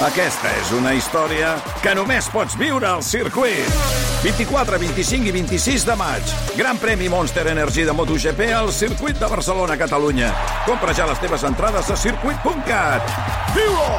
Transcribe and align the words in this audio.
Aquesta 0.00 0.48
és 0.56 0.70
una 0.72 0.94
història 0.96 1.50
que 1.84 1.92
només 1.92 2.24
pots 2.32 2.54
viure 2.56 2.86
al 2.88 3.02
circuit. 3.04 3.66
24, 4.22 4.78
25 4.80 5.28
i 5.28 5.32
26 5.34 5.84
de 5.84 5.96
maig. 6.00 6.30
Gran 6.56 6.80
premi 6.80 7.10
Monster 7.12 7.44
Energy 7.52 7.84
de 7.84 7.92
MotoGP 7.92 8.46
al 8.56 8.72
circuit 8.72 9.20
de 9.20 9.28
Barcelona, 9.28 9.76
Catalunya. 9.76 10.30
Compra 10.64 10.94
ja 10.96 11.04
les 11.10 11.20
teves 11.20 11.44
entrades 11.44 11.90
a 11.92 11.96
circuit.cat. 12.00 13.12
Viu-ho! 13.52 13.90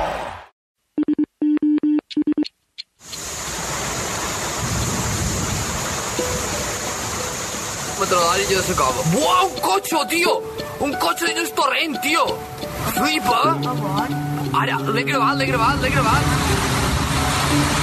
Metralladilla 8.02 8.58
de 8.58 8.65
Sacaba. 8.72 9.06
Buah, 9.13 9.46
un 9.46 9.62
cotxe, 9.62 10.02
tio! 10.10 10.36
Un 10.81 10.97
cotxe 10.97 11.29
dins 11.29 11.46
el 11.46 11.54
torrent, 11.62 12.02
tio! 12.02 12.26
Flipa! 12.97 14.21
Hadi, 14.54 14.72
lägg 14.94 15.08
det 15.08 15.20
varmt, 15.20 15.38
lägg 15.38 15.52
det 15.52 15.58
varmt, 15.58 15.81
lägg 15.81 15.92
det 15.92 16.02
varmt. 16.02 17.80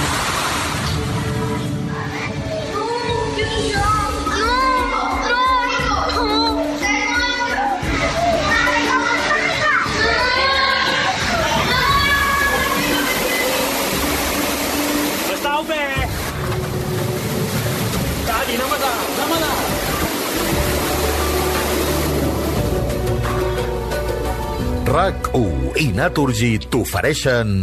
I 25.79 25.93
Naturgy 25.95 26.57
t'ofereixen 26.67 27.61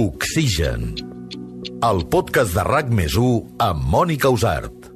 Oxigen, 0.00 0.94
el 1.84 1.98
podcast 2.08 2.54
de 2.56 2.62
RAC 2.64 2.88
més 2.88 3.16
amb 3.60 3.82
Mònica 3.92 4.30
Usart. 4.32 4.88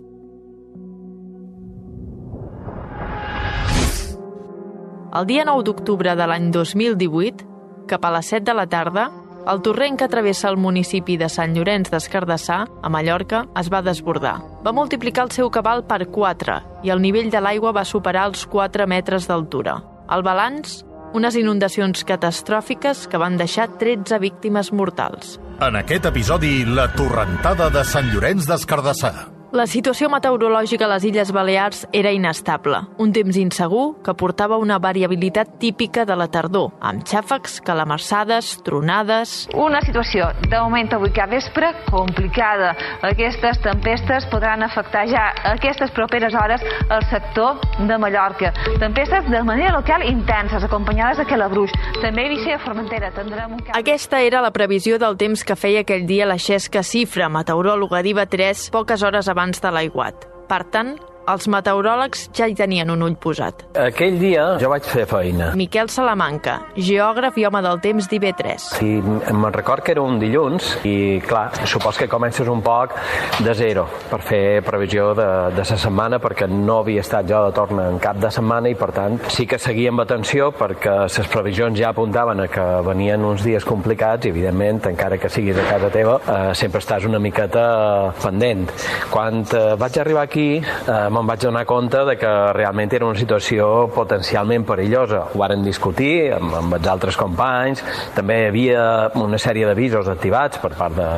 El 5.13 5.29
dia 5.29 5.45
9 5.45 5.67
d'octubre 5.69 6.17
de 6.17 6.31
l'any 6.31 6.49
2018, 6.57 7.45
cap 7.93 8.09
a 8.09 8.15
les 8.17 8.33
7 8.33 8.49
de 8.49 8.57
la 8.57 8.65
tarda, 8.65 9.11
el 9.45 9.61
torrent 9.61 10.01
que 10.01 10.09
travessa 10.09 10.49
el 10.49 10.57
municipi 10.57 11.19
de 11.21 11.29
Sant 11.29 11.53
Llorenç 11.53 11.93
d'Escardassà, 11.93 12.63
a 12.65 12.89
Mallorca, 12.89 13.45
es 13.61 13.69
va 13.69 13.85
desbordar. 13.85 14.39
Va 14.65 14.73
multiplicar 14.73 15.29
el 15.29 15.37
seu 15.37 15.53
cabal 15.53 15.85
per 15.85 16.07
4 16.09 16.61
i 16.89 16.97
el 16.97 17.05
nivell 17.05 17.29
de 17.29 17.45
l'aigua 17.45 17.77
va 17.77 17.85
superar 17.85 18.31
els 18.33 18.49
4 18.49 18.89
metres 18.89 19.29
d'altura. 19.29 19.83
El 20.09 20.25
balanç? 20.25 20.88
Unes 21.17 21.39
inundacions 21.41 22.05
catastròfiques 22.05 23.07
que 23.09 23.21
van 23.21 23.39
deixar 23.41 23.69
13 23.81 24.19
víctimes 24.21 24.73
mortals. 24.73 25.39
En 25.65 25.79
aquest 25.81 26.05
episodi, 26.11 26.63
la 26.69 26.91
torrentada 26.93 27.71
de 27.73 27.85
Sant 27.89 28.13
Llorenç 28.13 28.47
d'Escardassà. 28.51 29.38
La 29.49 29.65
situació 29.65 30.11
meteorològica 30.13 30.85
a 30.85 30.91
les 30.91 31.07
Illes 31.09 31.31
Balears 31.33 31.87
era 31.97 32.11
inestable, 32.13 32.83
un 33.01 33.15
temps 33.17 33.37
insegur 33.41 33.95
que 34.05 34.13
portava 34.13 34.59
una 34.61 34.77
variabilitat 34.77 35.55
típica 35.63 36.05
de 36.05 36.13
la 36.21 36.27
tardor, 36.29 36.75
amb 36.85 37.01
xàfecs, 37.09 37.63
calamarsades, 37.65 38.51
tronades... 38.67 39.47
Una 39.57 39.81
situació, 39.81 40.27
de 40.43 40.61
moment 40.61 40.93
avui 40.93 41.15
cap 41.17 41.33
vespre, 41.33 41.71
complicada. 41.89 42.75
Aquestes 43.09 43.63
tempestes 43.65 44.27
podran 44.29 44.67
afectar 44.67 45.07
ja 45.09 45.31
aquestes 45.55 45.97
properes 45.97 46.37
hores 46.37 46.61
el 46.85 47.09
sector 47.09 47.57
de 47.89 47.99
Mallorca. 48.05 48.53
Tempestes 48.85 49.33
de 49.33 49.43
manera 49.49 49.73
local 49.79 50.05
intenses, 50.05 50.69
acompanyades 50.69 51.23
de 51.23 51.29
calabruix. 51.33 51.73
També 52.03 52.27
a 52.27 52.29
Eivissa 52.29 52.53
i 52.53 52.59
a 52.59 52.61
Formentera 52.67 53.13
tindrem 53.17 53.57
un... 53.57 53.65
Aquesta 53.81 54.21
era 54.21 54.45
la 54.45 54.53
previsió 54.53 55.01
del 55.01 55.17
temps 55.17 55.41
que 55.41 55.57
feia 55.57 55.87
aquell 55.89 56.05
dia 56.05 56.29
la 56.29 56.37
Xesca 56.37 56.85
Cifra, 56.85 57.33
meteoròloga 57.33 58.05
d'IVA3, 58.05 58.69
poques 58.77 59.09
hores 59.09 59.25
abans 59.25 59.38
de 59.63 59.71
l'aiguat. 59.71 60.27
Per 60.51 60.65
tant, 60.75 60.97
els 61.29 61.49
meteoròlegs 61.53 62.29
ja 62.37 62.49
hi 62.49 62.57
tenien 62.57 62.91
un 62.93 63.03
ull 63.05 63.17
posat. 63.21 63.65
Aquell 63.79 64.19
dia 64.21 64.45
jo 64.61 64.71
vaig 64.73 64.87
fer 64.89 65.05
feina. 65.09 65.51
Miquel 65.59 65.91
Salamanca, 65.93 66.59
geògraf 66.77 67.37
i 67.39 67.47
home 67.49 67.63
del 67.65 67.81
temps 67.85 68.09
d'IB3. 68.11 68.69
I 68.85 68.93
me'n 69.03 69.55
record 69.55 69.85
que 69.85 69.93
era 69.95 70.05
un 70.05 70.19
dilluns 70.21 70.71
i, 70.89 71.21
clar, 71.27 71.51
supos 71.69 71.99
que 72.01 72.09
comences 72.09 72.49
un 72.49 72.63
poc 72.65 72.95
de 73.45 73.55
zero 73.59 73.87
per 74.11 74.21
fer 74.25 74.43
previsió 74.67 75.11
de, 75.19 75.29
de 75.57 75.65
la 75.65 75.79
setmana 75.85 76.21
perquè 76.23 76.49
no 76.51 76.81
havia 76.83 77.05
estat 77.05 77.29
jo 77.29 77.43
de 77.47 77.55
torn 77.57 77.83
en 77.83 77.99
cap 78.03 78.19
de 78.21 78.31
setmana 78.35 78.73
i, 78.73 78.77
per 78.79 78.91
tant, 78.97 79.19
sí 79.33 79.47
que 79.49 79.61
seguia 79.61 79.93
amb 79.93 80.05
atenció 80.05 80.51
perquè 80.57 80.97
les 81.09 81.31
previsions 81.33 81.79
ja 81.79 81.93
apuntaven 81.93 82.45
a 82.45 82.49
que 82.53 82.67
venien 82.87 83.25
uns 83.27 83.45
dies 83.47 83.67
complicats 83.69 84.27
i, 84.27 84.33
evidentment, 84.33 84.81
encara 84.89 85.19
que 85.21 85.31
siguis 85.33 85.59
a 85.59 85.67
casa 85.69 85.91
teva, 85.93 86.19
eh, 86.23 86.55
sempre 86.59 86.83
estàs 86.83 87.07
una 87.09 87.21
miqueta 87.23 87.65
pendent. 88.23 88.69
Quan 89.13 89.43
eh, 89.45 89.65
vaig 89.81 89.99
arribar 90.01 90.25
aquí, 90.29 90.49
eh, 90.59 90.99
me'n 91.19 91.29
vaig 91.29 91.43
donar 91.43 91.65
compte 91.67 92.05
de 92.07 92.15
que 92.19 92.31
realment 92.55 92.93
era 92.95 93.07
una 93.09 93.19
situació 93.19 93.89
potencialment 93.95 94.65
perillosa. 94.69 95.25
Ho 95.33 95.41
varen 95.41 95.65
discutir 95.67 96.31
amb, 96.37 96.55
amb 96.61 96.77
els 96.79 96.89
altres 96.91 97.19
companys, 97.19 97.83
també 98.17 98.39
hi 98.43 98.49
havia 98.53 98.85
una 99.19 99.41
sèrie 99.41 99.67
d'avisos 99.69 100.09
activats 100.11 100.61
per 100.63 100.73
part 100.79 100.97
de, 100.97 101.09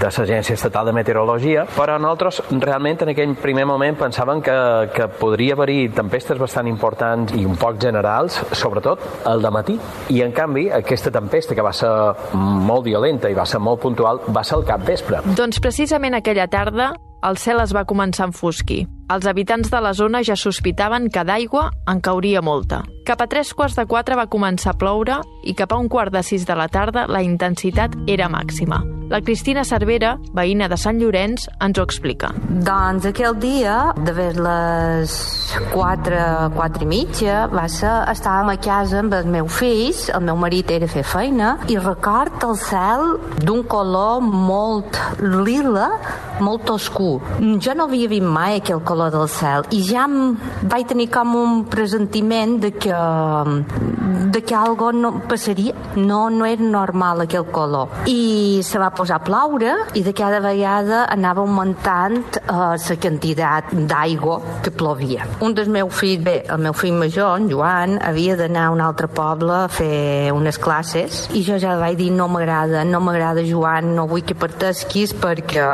de 0.00 0.10
l'Agència 0.10 0.56
Estatal 0.58 0.90
de 0.90 0.94
Meteorologia, 0.96 1.66
però 1.76 1.96
nosaltres 1.98 2.42
realment 2.52 3.04
en 3.04 3.12
aquell 3.14 3.34
primer 3.40 3.66
moment 3.68 3.96
pensàvem 4.00 4.42
que, 4.44 4.56
que 4.94 5.08
podria 5.20 5.56
haver-hi 5.56 5.90
tempestes 5.96 6.40
bastant 6.40 6.68
importants 6.70 7.34
i 7.38 7.46
un 7.48 7.56
poc 7.60 7.80
generals, 7.82 8.40
sobretot 8.52 9.04
el 9.30 9.42
de 9.42 9.54
matí. 9.54 9.78
I 10.12 10.24
en 10.26 10.34
canvi, 10.36 10.68
aquesta 10.74 11.12
tempesta, 11.14 11.56
que 11.56 11.64
va 11.64 11.72
ser 11.76 11.90
molt 12.34 12.84
violenta 12.86 13.30
i 13.30 13.36
va 13.36 13.46
ser 13.48 13.62
molt 13.62 13.80
puntual, 13.82 14.22
va 14.28 14.44
ser 14.44 14.58
al 14.58 14.66
cap 14.68 14.84
vespre. 14.86 15.22
Doncs 15.38 15.62
precisament 15.62 16.18
aquella 16.18 16.48
tarda, 16.50 16.92
el 17.26 17.36
cel 17.38 17.60
es 17.62 17.74
va 17.76 17.86
començar 17.88 18.26
a 18.26 18.30
enfosquir. 18.30 18.86
Els 19.10 19.26
habitants 19.26 19.70
de 19.72 19.80
la 19.82 19.92
zona 19.96 20.22
ja 20.26 20.36
sospitaven 20.38 21.10
que 21.10 21.24
d'aigua 21.26 21.70
en 21.90 22.00
cauria 22.00 22.42
molta. 22.42 22.84
Cap 23.06 23.20
a 23.20 23.28
tres 23.30 23.52
quarts 23.54 23.76
de 23.76 23.86
quatre 23.90 24.16
va 24.16 24.28
començar 24.30 24.74
a 24.74 24.78
ploure 24.78 25.20
i 25.42 25.56
cap 25.58 25.72
a 25.72 25.82
un 25.82 25.90
quart 25.90 26.14
de 26.14 26.22
sis 26.22 26.46
de 26.46 26.56
la 26.56 26.68
tarda 26.68 27.08
la 27.10 27.24
intensitat 27.26 27.98
era 28.06 28.30
màxima. 28.30 28.84
La 29.10 29.18
Cristina 29.26 29.64
Cervera, 29.66 30.12
veïna 30.38 30.68
de 30.70 30.76
Sant 30.78 31.00
Llorenç, 31.02 31.48
ens 31.66 31.78
ho 31.80 31.82
explica. 31.82 32.28
Doncs 32.62 33.08
aquell 33.10 33.34
dia, 33.42 33.90
de 34.06 34.12
vers 34.14 34.38
les 34.38 35.14
4, 35.72 36.20
4 36.54 36.86
i 36.86 36.88
mitja, 36.92 37.40
va 37.50 37.64
ser, 37.66 37.90
estàvem 38.12 38.52
a 38.52 38.56
casa 38.62 39.00
amb 39.02 39.16
els 39.18 39.26
meus 39.26 39.56
fills, 39.58 40.04
el 40.14 40.22
meu 40.28 40.38
marit 40.38 40.70
era 40.70 40.86
fer 40.86 41.02
feina, 41.02 41.56
i 41.66 41.78
record 41.82 42.46
el 42.46 42.54
cel 42.62 43.16
d'un 43.42 43.64
color 43.66 44.22
molt 44.22 45.00
lila, 45.18 45.88
molt 46.40 46.70
oscur. 46.70 47.18
Jo 47.58 47.74
no 47.74 47.88
havia 47.88 48.08
vist 48.08 48.30
mai 48.30 48.60
aquell 48.60 48.84
color 48.86 49.10
del 49.12 49.26
cel 49.28 49.66
i 49.74 49.82
ja 49.84 50.06
em 50.06 50.36
vaig 50.70 50.86
tenir 50.88 51.08
com 51.12 51.34
un 51.36 51.64
presentiment 51.70 52.56
de 52.62 52.70
que, 52.72 53.02
de 54.32 54.42
que 54.46 54.56
algo 54.56 54.90
no 54.92 55.12
passaria. 55.28 55.74
No, 55.96 56.28
no 56.30 56.46
era 56.46 56.62
normal 56.62 57.26
aquell 57.26 57.50
color. 57.52 58.06
I 58.06 58.62
se 58.64 58.80
va 58.80 58.90
posar 59.00 59.16
a 59.16 59.24
ploure 59.24 59.72
i 59.96 60.02
de 60.04 60.12
cada 60.12 60.42
vegada 60.44 61.06
anava 61.08 61.40
augmentant 61.40 62.18
eh, 62.36 62.52
la 62.52 62.96
quantitat 63.00 63.72
d'aigua 63.88 64.40
que 64.64 64.72
plovia. 64.76 65.24
Un 65.40 65.54
dels 65.56 65.70
meus 65.72 65.94
fills, 65.96 66.20
bé, 66.24 66.36
el 66.52 66.60
meu 66.60 66.76
fill 66.76 66.98
major, 67.00 67.38
en 67.40 67.48
Joan, 67.48 67.96
havia 68.04 68.36
d'anar 68.36 68.66
a 68.68 68.74
un 68.74 68.82
altre 68.84 69.08
poble 69.08 69.54
a 69.62 69.68
fer 69.72 70.34
unes 70.36 70.58
classes 70.60 71.22
i 71.36 71.44
jo 71.46 71.56
ja 71.62 71.78
vaig 71.80 71.96
dir 71.96 72.10
no 72.12 72.26
m'agrada, 72.28 72.84
no 72.84 73.00
m'agrada 73.04 73.44
Joan, 73.46 73.94
no 73.96 74.04
vull 74.10 74.24
que 74.26 74.36
partesquis 74.36 75.14
perquè 75.16 75.64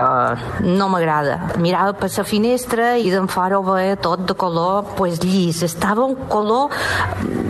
no 0.66 0.88
m'agrada. 0.92 1.56
Mirava 1.62 1.96
per 1.98 2.12
la 2.16 2.26
finestra 2.28 2.92
i 2.96 3.10
d'en 3.10 3.26
fora 3.32 3.58
ho 3.58 3.66
veia 3.66 3.98
tot 3.98 4.22
de 4.28 4.38
color 4.38 4.94
pues, 4.96 5.18
llis. 5.24 5.64
Estava 5.66 6.06
un 6.06 6.28
color 6.30 6.70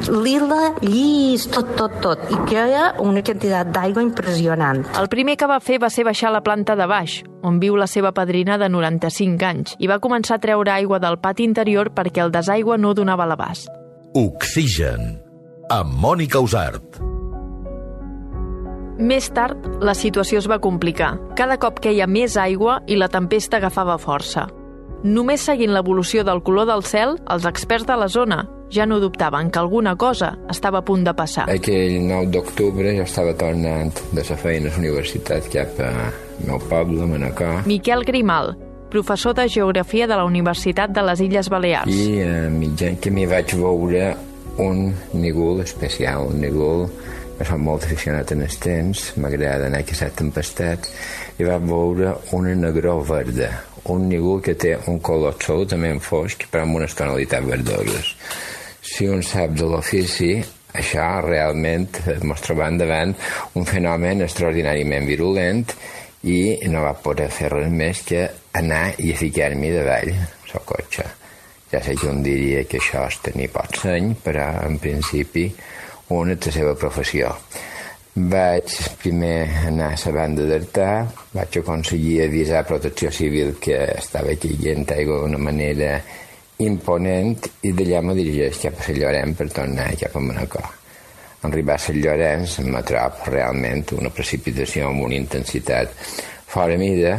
lila, 0.08 0.72
llis, 0.80 1.46
tot, 1.52 1.74
tot, 1.76 2.00
tot. 2.02 2.24
I 2.32 2.40
que 2.48 2.58
era 2.64 2.86
una 3.04 3.22
quantitat 3.26 3.74
d'aigua 3.74 4.04
impressionant. 4.06 4.84
El 4.96 5.10
primer 5.12 5.36
que 5.36 5.50
va 5.50 5.60
fer 5.66 5.80
va 5.82 5.90
ser 5.90 6.04
baixar 6.06 6.30
a 6.30 6.36
la 6.36 6.42
planta 6.46 6.76
de 6.78 6.86
baix, 6.86 7.18
on 7.42 7.58
viu 7.62 7.76
la 7.76 7.88
seva 7.90 8.12
padrina 8.14 8.56
de 8.62 8.68
95 8.70 9.46
anys, 9.48 9.74
i 9.82 9.90
va 9.90 9.98
començar 10.02 10.38
a 10.38 10.42
treure 10.42 10.72
aigua 10.72 11.00
del 11.02 11.18
pati 11.18 11.44
interior 11.44 11.90
perquè 11.96 12.22
el 12.22 12.32
desaigua 12.34 12.78
no 12.78 12.94
donava 12.94 13.26
l'abast. 13.26 13.70
Oxigen, 14.14 15.18
amb 15.74 15.98
Mònica 16.02 16.40
Usart. 16.40 17.00
Més 18.96 19.26
tard, 19.28 19.60
la 19.84 19.92
situació 19.92 20.40
es 20.40 20.46
va 20.48 20.62
complicar. 20.62 21.10
Cada 21.36 21.58
cop 21.60 21.82
queia 21.84 22.06
més 22.08 22.38
aigua 22.40 22.78
i 22.86 22.96
la 22.96 23.10
tempesta 23.12 23.58
agafava 23.58 23.98
força. 24.00 24.46
Només 25.04 25.44
seguint 25.44 25.74
l'evolució 25.74 26.24
del 26.24 26.40
color 26.42 26.66
del 26.70 26.84
cel, 26.86 27.16
els 27.30 27.44
experts 27.48 27.86
de 27.86 27.96
la 28.00 28.08
zona 28.08 28.46
ja 28.72 28.86
no 28.86 28.98
dubtaven 28.98 29.50
que 29.50 29.60
alguna 29.60 29.94
cosa 29.96 30.32
estava 30.50 30.78
a 30.78 30.84
punt 30.84 31.04
de 31.06 31.14
passar. 31.14 31.46
Aquell 31.52 32.00
9 32.02 32.30
d'octubre 32.34 32.94
jo 32.96 33.04
estava 33.04 33.34
tornant 33.38 33.92
de 34.10 34.24
la 34.24 34.38
feina 34.40 34.70
a 34.70 34.74
la 34.74 34.80
universitat 34.82 35.50
cap 35.52 35.82
al 35.84 36.00
meu 36.46 36.58
poble, 36.70 37.02
a 37.02 37.10
Manacor. 37.10 37.66
Miquel 37.66 38.04
Grimal, 38.04 38.56
professor 38.90 39.34
de 39.34 39.48
Geografia 39.48 40.06
de 40.06 40.16
la 40.16 40.24
Universitat 40.24 40.90
de 40.90 41.04
les 41.06 41.20
Illes 41.20 41.50
Balears. 41.52 41.92
I 41.92 42.22
a 42.24 42.48
mitjan 42.50 42.98
que 42.98 43.12
m'hi 43.12 43.28
vaig 43.30 43.54
veure 43.54 44.16
un 44.58 44.88
nígol 45.12 45.60
especial, 45.60 46.30
un 46.32 46.40
nígol 46.40 46.86
soc 47.44 47.58
molt 47.60 47.84
aficionat 47.84 48.32
en 48.32 48.42
els 48.46 48.56
temps, 48.58 49.02
m'agrada 49.20 49.68
anar 49.68 49.82
a 49.84 49.86
caçar 49.86 50.08
tempestats, 50.16 50.90
i 51.36 51.44
vaig 51.44 51.66
veure 51.68 52.14
una 52.32 52.54
negró 52.56 52.96
verda, 53.04 53.50
un 53.94 54.08
ningú 54.10 54.38
que 54.42 54.56
té 54.58 54.74
un 54.90 55.00
color 55.04 55.34
absolutament 55.34 56.00
fosc, 56.02 56.46
però 56.50 56.66
amb 56.66 56.80
unes 56.80 56.94
tonalitats 56.98 57.46
verdoses. 57.46 58.12
Si 58.82 59.06
un 59.10 59.22
sap 59.26 59.56
de 59.58 59.68
l'ofici, 59.70 60.32
això 60.76 61.06
realment 61.24 61.88
ens 62.12 62.44
trobem 62.44 62.78
davant 62.78 63.14
un 63.54 63.68
fenomen 63.68 64.24
extraordinàriament 64.26 65.06
virulent 65.08 65.64
i 66.26 66.40
no 66.72 66.82
va 66.82 66.96
poder 67.02 67.30
fer 67.30 67.52
res 67.52 67.70
més 67.70 68.02
que 68.06 68.26
anar 68.58 68.96
i 68.98 69.14
ficar-m'hi 69.16 69.72
davall 69.74 70.12
el 70.56 70.64
cotxe. 70.64 71.06
Ja 71.70 71.82
sé 71.82 71.96
que 71.98 72.08
un 72.08 72.22
diria 72.22 72.64
que 72.70 72.78
això 72.80 73.06
és 73.10 73.18
tenir 73.24 73.48
pot 73.54 73.80
seny, 73.82 74.14
però 74.24 74.46
en 74.66 74.78
principi 74.82 75.48
una 76.16 76.36
és 76.36 76.46
la 76.46 76.52
seva 76.54 76.76
professió. 76.78 77.32
Vaig 78.16 78.72
primer 78.96 79.44
anar 79.68 79.90
a 79.92 79.96
la 80.06 80.12
banda 80.14 80.44
d'Artà, 80.48 80.92
vaig 81.36 81.58
aconseguir 81.60 82.22
avisar 82.24 82.62
Protecció 82.64 83.10
Civil 83.12 83.58
que 83.60 83.76
estava 83.92 84.32
caient 84.40 84.88
aigua 84.94 85.18
d'una 85.20 85.36
manera 85.36 85.98
imponent 86.64 87.44
i 87.60 87.74
d'allà 87.76 88.00
me 88.00 88.14
dirigeix 88.16 88.62
cap 88.62 88.80
a 88.80 88.86
Sant 88.88 88.96
Llorenç 89.02 89.36
per 89.36 89.48
tornar 89.58 89.90
cap 90.00 90.16
a 90.16 90.24
Manacor. 90.30 90.72
En 91.42 91.50
arribar 91.50 91.76
a 91.76 91.84
Sant 91.84 92.00
Llorenç 92.00 92.56
me 92.64 92.80
realment 93.28 93.84
una 94.00 94.08
precipitació 94.08 94.88
amb 94.88 95.04
una 95.04 95.20
intensitat 95.20 95.92
fora 96.48 96.80
mida. 96.80 97.18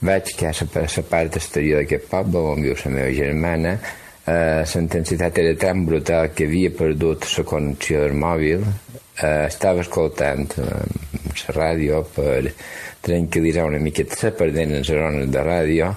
Vaig 0.00 0.32
que 0.32 0.48
a 0.48 0.56
la 0.56 1.08
part 1.12 1.36
exterior 1.36 1.82
d'aquest 1.82 2.08
poble 2.08 2.40
on 2.56 2.64
viu 2.64 2.72
la 2.72 2.90
meva 2.90 3.12
germana 3.12 3.78
eh, 4.24 4.64
la 4.64 4.80
intensitat 4.80 5.38
era 5.44 5.54
tan 5.60 5.84
brutal 5.84 6.32
que 6.32 6.48
havia 6.48 6.72
perdut 6.72 7.28
la 7.36 7.44
connexió 7.44 8.00
del 8.00 8.16
mòbil 8.16 8.64
eh, 9.22 9.46
estava 9.46 9.82
escoltant 9.84 10.56
eh, 10.60 10.84
la 11.46 11.56
ràdio 11.56 12.02
per 12.14 12.52
tranquil·litzar 13.06 13.66
una 13.68 13.82
miqueta 13.82 14.32
perdent 14.36 14.78
les 14.78 14.88
zones 14.88 15.28
de 15.30 15.42
ràdio 15.44 15.92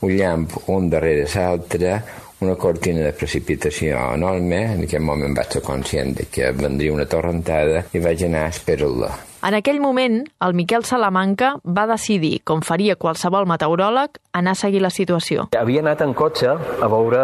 un 0.00 0.14
llamp 0.14 0.56
un 0.74 0.88
darrere 0.90 1.26
l'altre 1.34 1.98
una 2.40 2.54
cortina 2.54 3.02
de 3.02 3.12
precipitació 3.18 3.98
enorme. 4.14 4.60
En 4.76 4.84
aquest 4.86 5.02
moment 5.02 5.34
vaig 5.34 5.56
ser 5.56 5.62
conscient 5.66 6.14
de 6.20 6.28
que 6.30 6.52
vendria 6.54 6.94
una 6.94 7.08
torrentada 7.10 7.82
i 7.90 8.02
vaig 8.04 8.22
anar 8.28 8.44
a 8.46 8.52
esperar-la 8.54 9.10
en 9.48 9.54
aquell 9.56 9.78
moment, 9.80 10.26
el 10.44 10.52
Miquel 10.52 10.84
Salamanca 10.84 11.54
va 11.64 11.86
decidir, 11.88 12.42
com 12.44 12.60
faria 12.60 12.98
qualsevol 13.00 13.46
meteoròleg, 13.48 14.18
anar 14.36 14.52
a 14.52 14.58
seguir 14.60 14.82
la 14.84 14.90
situació. 14.92 15.46
Havia 15.56 15.80
anat 15.80 16.02
en 16.04 16.12
cotxe 16.16 16.50
a 16.52 16.88
veure 16.92 17.22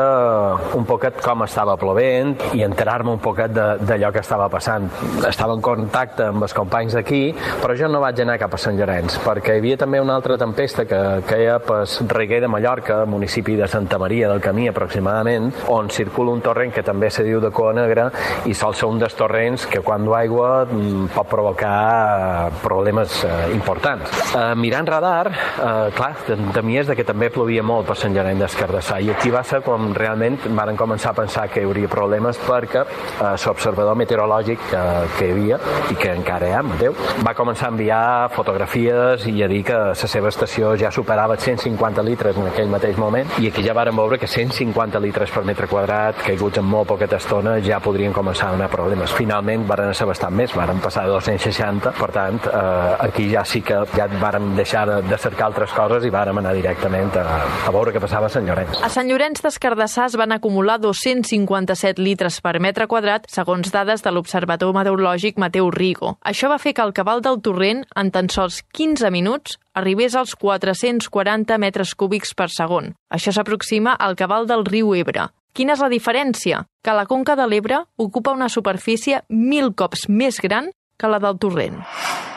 un 0.78 0.86
poquet 0.88 1.18
com 1.20 1.44
estava 1.44 1.74
plovent 1.76 2.32
i 2.56 2.64
enterar-me 2.64 3.12
un 3.12 3.20
poquet 3.20 3.52
d'allò 3.52 4.08
que 4.14 4.22
estava 4.24 4.46
passant. 4.48 4.88
Estava 5.28 5.52
en 5.52 5.60
contacte 5.64 6.30
amb 6.30 6.46
els 6.46 6.56
companys 6.56 6.96
d'aquí, 6.96 7.20
però 7.60 7.76
jo 7.76 7.90
no 7.92 8.00
vaig 8.00 8.24
anar 8.24 8.38
cap 8.40 8.56
a 8.56 8.62
Sant 8.62 8.80
Llorenç, 8.80 9.18
perquè 9.26 9.58
hi 9.58 9.62
havia 9.62 9.82
també 9.84 10.00
una 10.00 10.16
altra 10.16 10.38
tempesta 10.40 10.86
que 10.88 11.02
queia 11.28 11.58
per 11.60 11.82
Reguer 12.14 12.40
de 12.46 12.48
Mallorca, 12.48 13.02
municipi 13.04 13.58
de 13.60 13.68
Santa 13.68 14.00
Maria 14.00 14.32
del 14.32 14.40
Camí 14.40 14.70
aproximadament, 14.72 15.52
on 15.68 15.92
circula 15.92 16.32
un 16.32 16.40
torrent 16.40 16.72
que 16.72 16.86
també 16.86 17.12
se 17.12 17.26
diu 17.28 17.44
de 17.44 17.52
Coa 17.52 17.76
Negra 17.76 18.08
i 18.48 18.56
sol 18.56 18.72
ser 18.72 18.88
un 18.88 19.04
dels 19.04 19.20
torrents 19.20 19.68
que 19.68 19.84
quan 19.84 20.08
d'aigua 20.08 20.64
mm, 20.64 21.12
pot 21.12 21.28
provocar 21.28 22.13
problemes 22.62 23.16
eh, 23.24 23.52
importants. 23.54 24.10
Eh, 24.34 24.54
mirant 24.58 24.88
radar, 24.88 25.30
eh, 25.30 25.90
clar, 25.94 26.12
temies 26.54 26.88
de 26.88 26.96
que 26.96 27.04
també 27.06 27.30
plovia 27.30 27.62
molt 27.62 27.88
per 27.88 27.96
Sant 27.98 28.14
Llorenç 28.14 28.40
d'Escardassà 28.42 29.00
i 29.02 29.10
aquí 29.12 29.32
va 29.34 29.42
ser 29.46 29.60
com 29.64 29.92
realment 29.96 30.38
varen 30.56 30.76
començar 30.76 31.12
a 31.12 31.18
pensar 31.20 31.48
que 31.52 31.62
hi 31.62 31.68
hauria 31.68 31.90
problemes 31.90 32.38
perquè 32.44 32.84
eh, 32.84 33.34
l'observador 33.46 33.96
meteorològic 33.98 34.62
que, 34.70 34.82
que 35.18 35.28
hi 35.28 35.34
havia 35.34 35.58
i 35.92 35.98
que 36.00 36.12
encara 36.14 36.48
hi 36.48 36.56
ha, 36.56 36.62
Mateu, 36.64 36.96
va 37.26 37.34
començar 37.36 37.68
a 37.68 37.74
enviar 37.74 38.02
fotografies 38.34 39.26
i 39.30 39.36
a 39.44 39.48
dir 39.50 39.62
que 39.68 39.76
la 39.92 39.94
seva 39.94 40.30
estació 40.32 40.74
ja 40.80 40.90
superava 40.94 41.36
150 41.36 42.04
litres 42.06 42.38
en 42.40 42.48
aquell 42.50 42.70
mateix 42.72 42.98
moment 43.00 43.28
i 43.42 43.50
aquí 43.50 43.64
ja 43.66 43.76
varen 43.76 43.96
veure 43.96 44.18
que 44.18 44.30
150 44.30 45.00
litres 45.04 45.32
per 45.34 45.44
metre 45.46 45.68
quadrat 45.70 46.22
caiguts 46.24 46.60
en 46.60 46.68
molt 46.68 46.88
poqueta 46.90 47.20
estona 47.20 47.56
ja 47.64 47.80
podrien 47.84 48.12
començar 48.12 48.48
a 48.48 48.56
donar 48.56 48.70
problemes. 48.72 49.12
Finalment 49.14 49.66
varen 49.68 49.94
ser 49.94 50.08
bastant 50.10 50.34
més, 50.34 50.54
varen 50.56 50.80
passar 50.82 51.06
de 51.06 51.14
260 51.14 51.93
per 51.98 52.10
tant, 52.14 52.38
eh, 52.46 52.96
aquí 53.06 53.26
ja 53.30 53.44
sí 53.48 53.62
que 53.64 53.80
ja 53.94 54.06
vàrem 54.20 54.52
deixar 54.58 54.84
de, 54.88 55.00
de 55.08 55.18
cercar 55.20 55.48
altres 55.48 55.72
coses 55.74 56.04
i 56.06 56.12
vàrem 56.14 56.38
anar 56.40 56.54
directament 56.56 57.14
a, 57.20 57.24
a 57.68 57.72
veure 57.74 57.94
què 57.94 58.02
passava 58.02 58.28
a 58.28 58.32
Sant 58.32 58.46
Llorenç. 58.48 58.80
A 58.84 58.90
Sant 58.92 59.10
Llorenç 59.10 59.42
d'Escardassà 59.44 60.08
es 60.10 60.18
van 60.20 60.34
acumular 60.36 60.78
257 60.82 62.02
litres 62.02 62.40
per 62.44 62.56
metre 62.62 62.88
quadrat, 62.90 63.28
segons 63.32 63.70
dades 63.74 64.04
de 64.04 64.12
l'Observador 64.14 64.74
Meteorològic 64.76 65.38
Mateu 65.42 65.70
Rigo. 65.74 66.16
Això 66.24 66.50
va 66.52 66.60
fer 66.62 66.74
que 66.74 66.84
el 66.84 66.94
cabal 66.96 67.22
del 67.24 67.40
torrent, 67.44 67.84
en 67.96 68.10
tan 68.14 68.30
sols 68.32 68.62
15 68.74 69.10
minuts, 69.14 69.58
arribés 69.74 70.14
als 70.14 70.34
440 70.38 71.58
metres 71.58 71.94
cúbics 71.98 72.34
per 72.34 72.50
segon. 72.52 72.94
Això 73.10 73.34
s'aproxima 73.34 73.94
al 73.94 74.18
cabal 74.18 74.46
del 74.50 74.66
riu 74.68 74.94
Ebre. 74.94 75.30
Quina 75.54 75.76
és 75.76 75.82
la 75.82 75.90
diferència? 75.92 76.64
Que 76.82 76.94
la 76.98 77.06
conca 77.06 77.36
de 77.38 77.44
l'Ebre 77.46 77.84
ocupa 78.02 78.32
una 78.34 78.48
superfície 78.50 79.20
mil 79.30 79.70
cops 79.78 80.08
més 80.10 80.40
gran 80.42 80.72
que 80.96 81.08
la 81.10 81.18
del 81.18 81.38
torrent. 81.42 81.80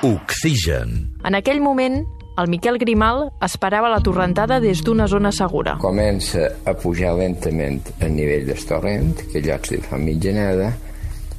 Oxigen. 0.06 0.94
En 1.25 1.38
aquell 1.38 1.62
moment, 1.62 2.01
el 2.38 2.50
Miquel 2.50 2.77
Grimal 2.81 3.27
esperava 3.45 3.89
la 3.89 4.01
torrentada 4.06 4.59
des 4.62 4.83
d'una 4.86 5.07
zona 5.09 5.31
segura. 5.33 5.77
Comença 5.81 6.48
a 6.65 6.74
pujar 6.77 7.15
lentament 7.18 7.81
el 8.00 8.13
nivell 8.13 8.45
del 8.50 8.63
torrent, 8.69 9.13
que 9.31 9.42
llocs 9.45 9.74
li 9.74 9.81
fa 9.81 9.98
mitjanada, 10.01 10.71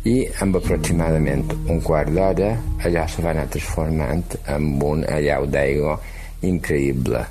i 0.06 0.22
amb 0.42 0.56
aproximadament 0.58 1.44
un 1.68 1.82
quart 1.84 2.14
d'hora 2.14 2.52
allò 2.86 3.04
se 3.10 3.22
va 3.22 3.32
anar 3.34 3.48
transformant 3.50 4.38
en 4.46 4.70
un 4.82 5.02
allau 5.10 5.46
d'aigua 5.50 5.98
increïble. 6.46 7.24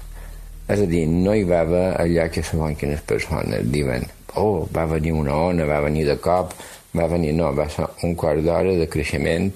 És 0.67 0.83
a 0.83 0.87
dir, 0.87 1.05
no 1.07 1.33
hi 1.33 1.47
va 1.47 1.63
haver 1.63 1.85
allò 2.03 2.27
que 2.31 2.43
segons 2.43 2.75
quines 2.79 3.03
persones 3.07 3.63
diuen 3.71 4.03
oh, 4.35 4.67
va 4.73 4.85
venir 4.85 5.13
una 5.15 5.35
ona, 5.47 5.65
va 5.65 5.79
venir 5.81 6.05
de 6.07 6.17
cop, 6.21 6.51
va 6.95 7.07
venir... 7.07 7.33
No, 7.37 7.53
va 7.55 7.67
ser 7.71 7.87
un 8.03 8.15
quart 8.19 8.43
d'hora 8.45 8.75
de 8.77 8.87
creixement 8.91 9.51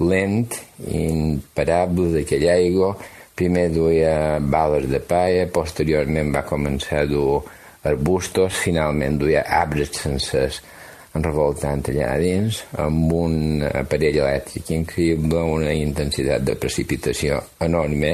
lent, 0.00 0.56
imparable 0.88 2.10
d'aquella 2.16 2.56
aigua. 2.56 2.94
Primer 3.36 3.68
duia 3.72 4.38
bales 4.40 4.88
de 4.90 5.00
paia, 5.00 5.46
posteriorment 5.52 6.32
va 6.34 6.44
començar 6.48 7.04
a 7.04 7.08
dur 7.08 7.40
arbustos, 7.88 8.58
finalment 8.64 9.16
duia 9.20 9.46
arbres 9.60 9.94
sencers 9.96 10.60
revoltant 11.14 11.82
allà 11.90 12.10
dins, 12.22 12.60
amb 12.78 13.12
un 13.12 13.64
aparell 13.66 14.20
elèctric 14.20 14.70
increïble, 14.76 15.40
una 15.56 15.72
intensitat 15.74 16.44
de 16.46 16.54
precipitació 16.60 17.40
enorme, 17.66 18.12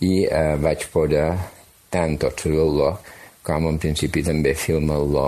i 0.00 0.24
eh, 0.24 0.56
vaig 0.60 0.86
poder 0.92 1.28
tant 1.90 2.16
observar-lo 2.24 2.92
com 3.44 3.66
en 3.68 3.78
principi 3.82 4.22
també 4.24 4.54
filmar-lo 4.54 5.26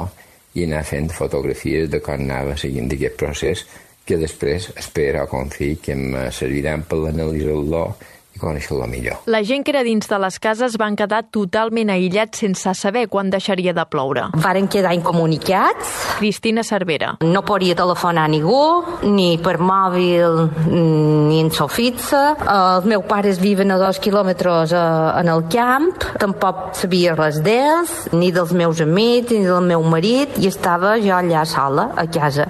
i 0.54 0.66
anar 0.66 0.84
fent 0.87 1.11
fotografies 1.12 1.90
de 1.90 2.00
com 2.04 2.20
anava 2.20 2.56
seguint 2.61 2.90
aquest 2.92 3.18
procés 3.20 3.64
que 4.04 4.18
després 4.18 4.71
espero 4.76 5.26
confio 5.30 5.78
que 5.82 5.94
em 5.94 6.16
serviran 6.35 6.82
per 6.88 7.04
analitzar-lo 7.12 7.87
i 8.32 8.40
conèixer-lo 8.40 8.87
millor. 8.88 9.18
La 9.28 9.42
gent 9.44 9.64
que 9.64 9.73
era 9.75 9.82
dins 9.85 10.09
de 10.09 10.18
les 10.23 10.38
cases 10.40 10.78
van 10.80 10.97
quedar 10.97 11.21
totalment 11.35 11.92
aïllats 11.92 12.40
sense 12.40 12.73
saber 12.78 13.04
quan 13.12 13.28
deixaria 13.28 13.75
de 13.76 13.85
ploure. 13.85 14.30
Varen 14.40 14.71
quedar 14.73 14.94
incomunicats. 14.97 16.16
Cristina 16.16 16.64
Cervera. 16.64 17.16
No 17.21 17.44
podia 17.44 17.76
telefonar 17.76 18.25
a 18.25 18.32
ningú, 18.32 18.62
ni 19.04 19.37
per 19.42 19.59
mòbil, 19.61 20.40
ni 20.73 21.42
en 21.42 21.52
sofixa. 21.52 22.25
Els 22.40 22.88
meus 22.88 23.04
pares 23.09 23.40
viven 23.42 23.75
a 23.75 23.80
dos 23.80 24.00
quilòmetres 24.02 24.73
en 24.73 25.32
el 25.32 25.49
camp, 25.52 25.92
tampoc 26.23 26.73
sabia 26.78 27.16
res 27.18 27.42
d'ells, 27.44 28.14
ni 28.16 28.32
dels 28.32 28.56
meus 28.56 28.80
amics, 28.80 29.35
ni 29.37 29.44
del 29.44 29.66
meu 29.75 29.85
marit, 29.85 30.38
i 30.40 30.49
estava 30.49 30.97
jo 31.02 31.12
allà 31.18 31.44
sola, 31.44 31.92
a 31.97 32.09
casa. 32.09 32.49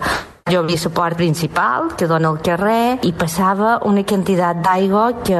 Jo 0.52 0.61
havia 0.61 0.76
la 0.85 0.90
port 0.92 1.16
principal, 1.16 1.87
que 1.97 2.04
dona 2.04 2.28
al 2.28 2.42
carrer, 2.44 2.99
i 3.09 3.12
passava 3.16 3.78
una 3.88 4.02
quantitat 4.04 4.59
d'aigua 4.61 5.06
que 5.25 5.38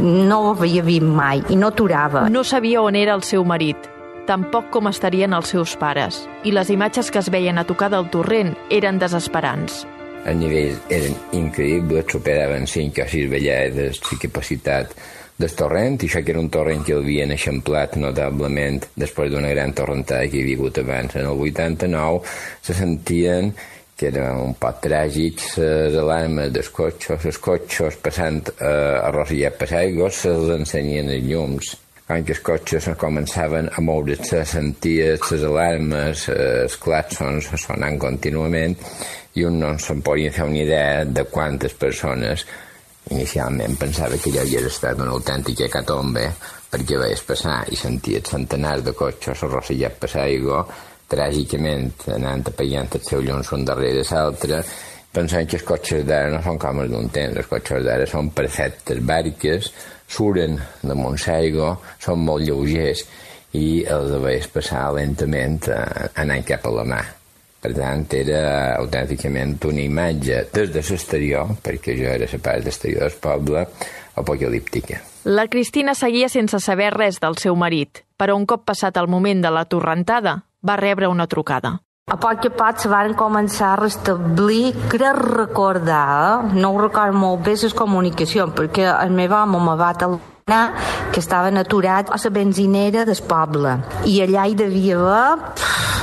no 0.00 0.38
havia 0.54 0.80
vist 0.86 1.04
mai, 1.04 1.42
i 1.52 1.58
no 1.60 1.68
aturava. 1.68 2.22
No 2.32 2.40
sabia 2.40 2.80
on 2.80 2.96
era 2.96 3.12
el 3.12 3.22
seu 3.22 3.44
marit, 3.44 3.76
tampoc 4.24 4.72
com 4.72 4.88
estarien 4.88 5.36
els 5.36 5.52
seus 5.52 5.76
pares, 5.76 6.22
i 6.40 6.56
les 6.56 6.72
imatges 6.72 7.12
que 7.12 7.20
es 7.20 7.28
veien 7.28 7.60
a 7.60 7.66
tocar 7.68 7.90
del 7.92 8.08
torrent 8.08 8.56
eren 8.72 8.96
desesperants. 8.96 9.84
El 10.24 10.40
nivell 10.40 10.80
eren 10.88 11.20
increïbles, 11.36 12.08
superaven 12.08 12.64
5 12.64 13.04
o 13.04 13.12
6 13.12 13.30
vellades 13.36 14.00
de 14.08 14.22
capacitat 14.24 14.96
del 15.36 15.52
torrent, 15.52 16.00
i 16.00 16.08
això 16.08 16.24
que 16.24 16.32
era 16.32 16.40
un 16.40 16.48
torrent 16.48 16.80
que 16.82 16.96
l'havien 16.96 17.36
eixamplat 17.36 18.00
notablement 18.00 18.86
després 18.96 19.34
d'una 19.36 19.52
gran 19.52 19.76
torrentada 19.76 20.32
que 20.32 20.40
hi 20.40 20.46
havia 20.46 20.62
hagut 20.62 20.80
abans. 20.80 21.14
En 21.20 21.28
el 21.28 21.50
89 21.52 22.22
se 22.62 22.72
sentien 22.72 23.52
que 23.98 24.12
era 24.12 24.28
un 24.38 24.54
poc 24.54 24.78
tràgic, 24.84 25.42
les 25.58 25.96
alarmes 25.98 26.52
dels 26.54 26.70
cotxos, 26.70 27.24
els 27.26 27.40
cotxos 27.42 27.98
passant 28.04 28.38
eh, 28.54 28.68
a 29.02 29.10
Rosillet 29.10 29.58
Passaigos, 29.58 30.22
se'ls 30.22 30.52
ensenyen 30.54 31.10
els 31.16 31.26
llums. 31.26 31.74
Quan 32.06 32.22
els 32.22 32.40
cotxes 32.40 32.86
començaven 32.96 33.66
a 33.68 33.82
moure's, 33.84 34.22
se 34.30 34.44
sentien 34.46 35.18
les 35.18 35.42
alarmes, 35.50 36.28
eh, 36.30 36.62
els 36.68 36.78
clatsons 36.80 37.50
sonant 37.58 37.98
contínuament, 37.98 38.78
i 39.34 39.44
un 39.44 39.58
no 39.64 39.74
se'n 39.82 40.00
podien 40.06 40.32
fer 40.34 40.46
una 40.46 40.62
idea 40.62 41.04
de 41.04 41.26
quantes 41.34 41.74
persones 41.74 42.46
inicialment 43.10 43.76
pensava 43.80 44.18
que 44.20 44.30
ja 44.32 44.42
havia 44.44 44.62
estat 44.68 45.00
una 45.00 45.14
autèntica 45.16 45.66
hecatombe 45.66 46.26
perquè 46.68 46.98
veies 47.00 47.22
passar 47.24 47.62
i 47.72 47.78
senties 47.80 48.28
centenars 48.30 48.84
de 48.84 48.92
cotxes 48.96 49.44
arrossegats 49.46 50.00
per 50.02 50.10
l'aigua 50.14 50.62
tràgicament 51.08 52.06
anant 52.14 52.46
apagant 52.50 52.94
el 52.94 53.04
seu 53.06 53.24
llums 53.24 53.52
un 53.56 53.64
darrere 53.64 54.04
l'altre 54.10 54.62
pensant 55.12 55.48
que 55.48 55.56
els 55.58 55.66
cotxes 55.66 56.04
d'ara 56.06 56.30
no 56.32 56.40
són 56.44 56.58
com 56.60 56.82
els 56.82 56.90
d'un 56.92 57.08
temps, 57.12 57.36
els 57.36 57.48
cotxes 57.48 57.84
d'ara 57.84 58.06
són 58.06 58.30
perfectes 58.36 59.00
barques, 59.04 59.70
suren 60.08 60.58
de 60.82 60.94
l'aigua, 60.94 61.76
són 61.98 62.24
molt 62.24 62.44
lleugers 62.44 63.04
i 63.56 63.84
els 63.88 64.12
veies 64.22 64.48
passar 64.52 64.90
lentament 64.92 65.62
eh, 65.72 66.10
anant 66.20 66.44
cap 66.44 66.66
a 66.66 66.74
la 66.76 66.84
mà. 66.84 67.00
Per 67.58 67.72
tant, 67.74 68.04
era 68.14 68.76
autènticament 68.78 69.56
una 69.66 69.82
imatge 69.82 70.44
des 70.54 70.70
de 70.70 70.82
l'exterior, 70.90 71.56
perquè 71.64 71.96
jo 71.98 72.06
era 72.12 72.28
la 72.30 72.38
part 72.38 72.66
exterior 72.66 73.08
del 73.08 73.18
poble, 73.18 73.64
apocalíptica. 74.14 75.00
La 75.24 75.48
Cristina 75.48 75.94
seguia 75.94 76.28
sense 76.28 76.60
saber 76.60 76.92
res 76.94 77.18
del 77.18 77.36
seu 77.36 77.56
marit, 77.56 78.04
però 78.16 78.36
un 78.38 78.46
cop 78.46 78.64
passat 78.68 78.96
el 78.96 79.10
moment 79.10 79.42
de 79.42 79.50
la 79.50 79.64
torrentada, 79.66 80.44
va 80.62 80.76
rebre 80.76 81.08
una 81.08 81.26
trucada. 81.26 81.78
A 82.08 82.16
poc 82.16 82.46
a 82.46 82.50
poc 82.56 82.78
se 82.80 82.88
van 82.88 83.12
començar 83.12 83.74
a 83.74 83.80
restablir, 83.82 84.72
crec 84.88 85.18
recordar, 85.18 86.04
eh? 86.48 86.54
no 86.56 86.70
ho 86.72 86.80
recordo 86.80 87.18
molt 87.18 87.44
bé, 87.44 87.52
les 87.60 87.74
comunicacions, 87.76 88.54
perquè 88.56 88.86
el 88.88 89.12
meu 89.12 89.34
home 89.36 89.60
me 89.60 89.74
va 89.76 89.92
telefonar 89.92 90.62
que 91.12 91.20
estaven 91.20 91.60
aturats 91.60 92.10
a 92.10 92.16
la 92.24 92.30
benzinera 92.30 93.04
del 93.04 93.20
poble. 93.28 93.76
I 94.08 94.22
allà 94.24 94.46
hi 94.48 94.56
devia 94.56 94.96
haver 94.96 95.52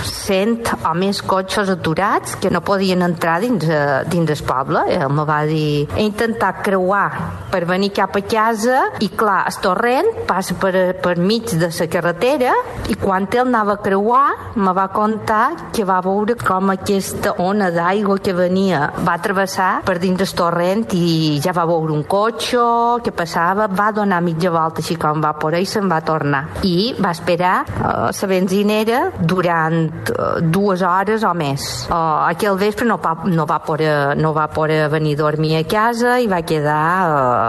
100 0.06 0.86
o 0.86 0.94
més 0.94 1.24
cotxes 1.26 1.70
aturats 1.70 2.38
que 2.42 2.50
no 2.54 2.62
podien 2.62 3.02
entrar 3.06 3.40
dins, 3.42 3.66
uh, 3.66 4.04
dins 4.06 4.30
del 4.30 4.46
poble. 4.46 4.86
Ell 4.94 5.10
me 5.10 5.26
va 5.26 5.42
dir, 5.50 5.88
he 5.96 6.06
intentat 6.06 6.62
creuar 6.66 7.10
per 7.56 7.64
venir 7.70 7.94
cap 7.96 8.18
a 8.20 8.22
casa 8.28 8.82
i 9.00 9.08
clar, 9.16 9.46
el 9.48 9.60
torrent 9.64 10.10
passa 10.28 10.58
per, 10.60 10.74
per 11.00 11.16
mig 11.16 11.54
de 11.56 11.70
la 11.72 11.86
carretera 11.88 12.52
i 12.92 12.98
quan 13.00 13.30
ell 13.32 13.46
anava 13.46 13.78
a 13.78 13.82
creuar 13.86 14.56
me 14.60 14.74
va 14.76 14.90
contar 14.92 15.72
que 15.72 15.86
va 15.88 16.02
veure 16.04 16.36
com 16.36 16.74
aquesta 16.74 17.38
ona 17.40 17.70
d'aigua 17.72 18.18
que 18.20 18.34
venia 18.36 18.90
va 19.08 19.16
travessar 19.24 19.70
per 19.88 19.96
dins 20.04 20.20
del 20.20 20.34
torrent 20.36 20.84
i 21.00 21.40
ja 21.44 21.54
va 21.56 21.64
veure 21.70 21.96
un 21.96 22.04
cotxe 22.04 22.66
que 23.06 23.14
passava, 23.16 23.70
va 23.72 23.88
donar 23.96 24.20
mitja 24.26 24.52
volta 24.52 24.84
així 24.84 25.00
com 25.00 25.24
va 25.24 25.32
por 25.40 25.56
i 25.56 25.64
se'n 25.64 25.88
va 25.88 26.02
tornar 26.04 26.44
i 26.68 26.92
va 27.00 27.14
esperar 27.16 27.56
uh, 27.64 28.12
la 28.12 28.28
benzinera 28.28 29.00
durant 29.20 30.12
uh, 30.12 30.42
dues 30.42 30.84
hores 30.84 31.24
o 31.24 31.32
més. 31.38 31.64
Uh, 31.88 32.28
aquell 32.34 32.60
vespre 32.60 32.88
no 32.88 33.00
va, 33.00 33.16
no, 33.32 33.48
va 33.48 33.62
poder, 33.64 34.18
no 34.20 34.34
va 34.36 34.50
poder 34.52 34.90
venir 34.92 35.16
a 35.16 35.22
dormir 35.24 35.56
a 35.62 35.64
casa 35.70 36.18
i 36.20 36.28
va 36.28 36.42
quedar 36.44 36.84
uh, 37.08 37.45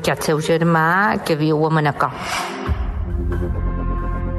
aquest 0.00 0.30
seu 0.30 0.42
germà 0.50 0.88
que 1.24 1.38
viu 1.38 1.66
a 1.66 1.72
Manacor. 1.78 2.12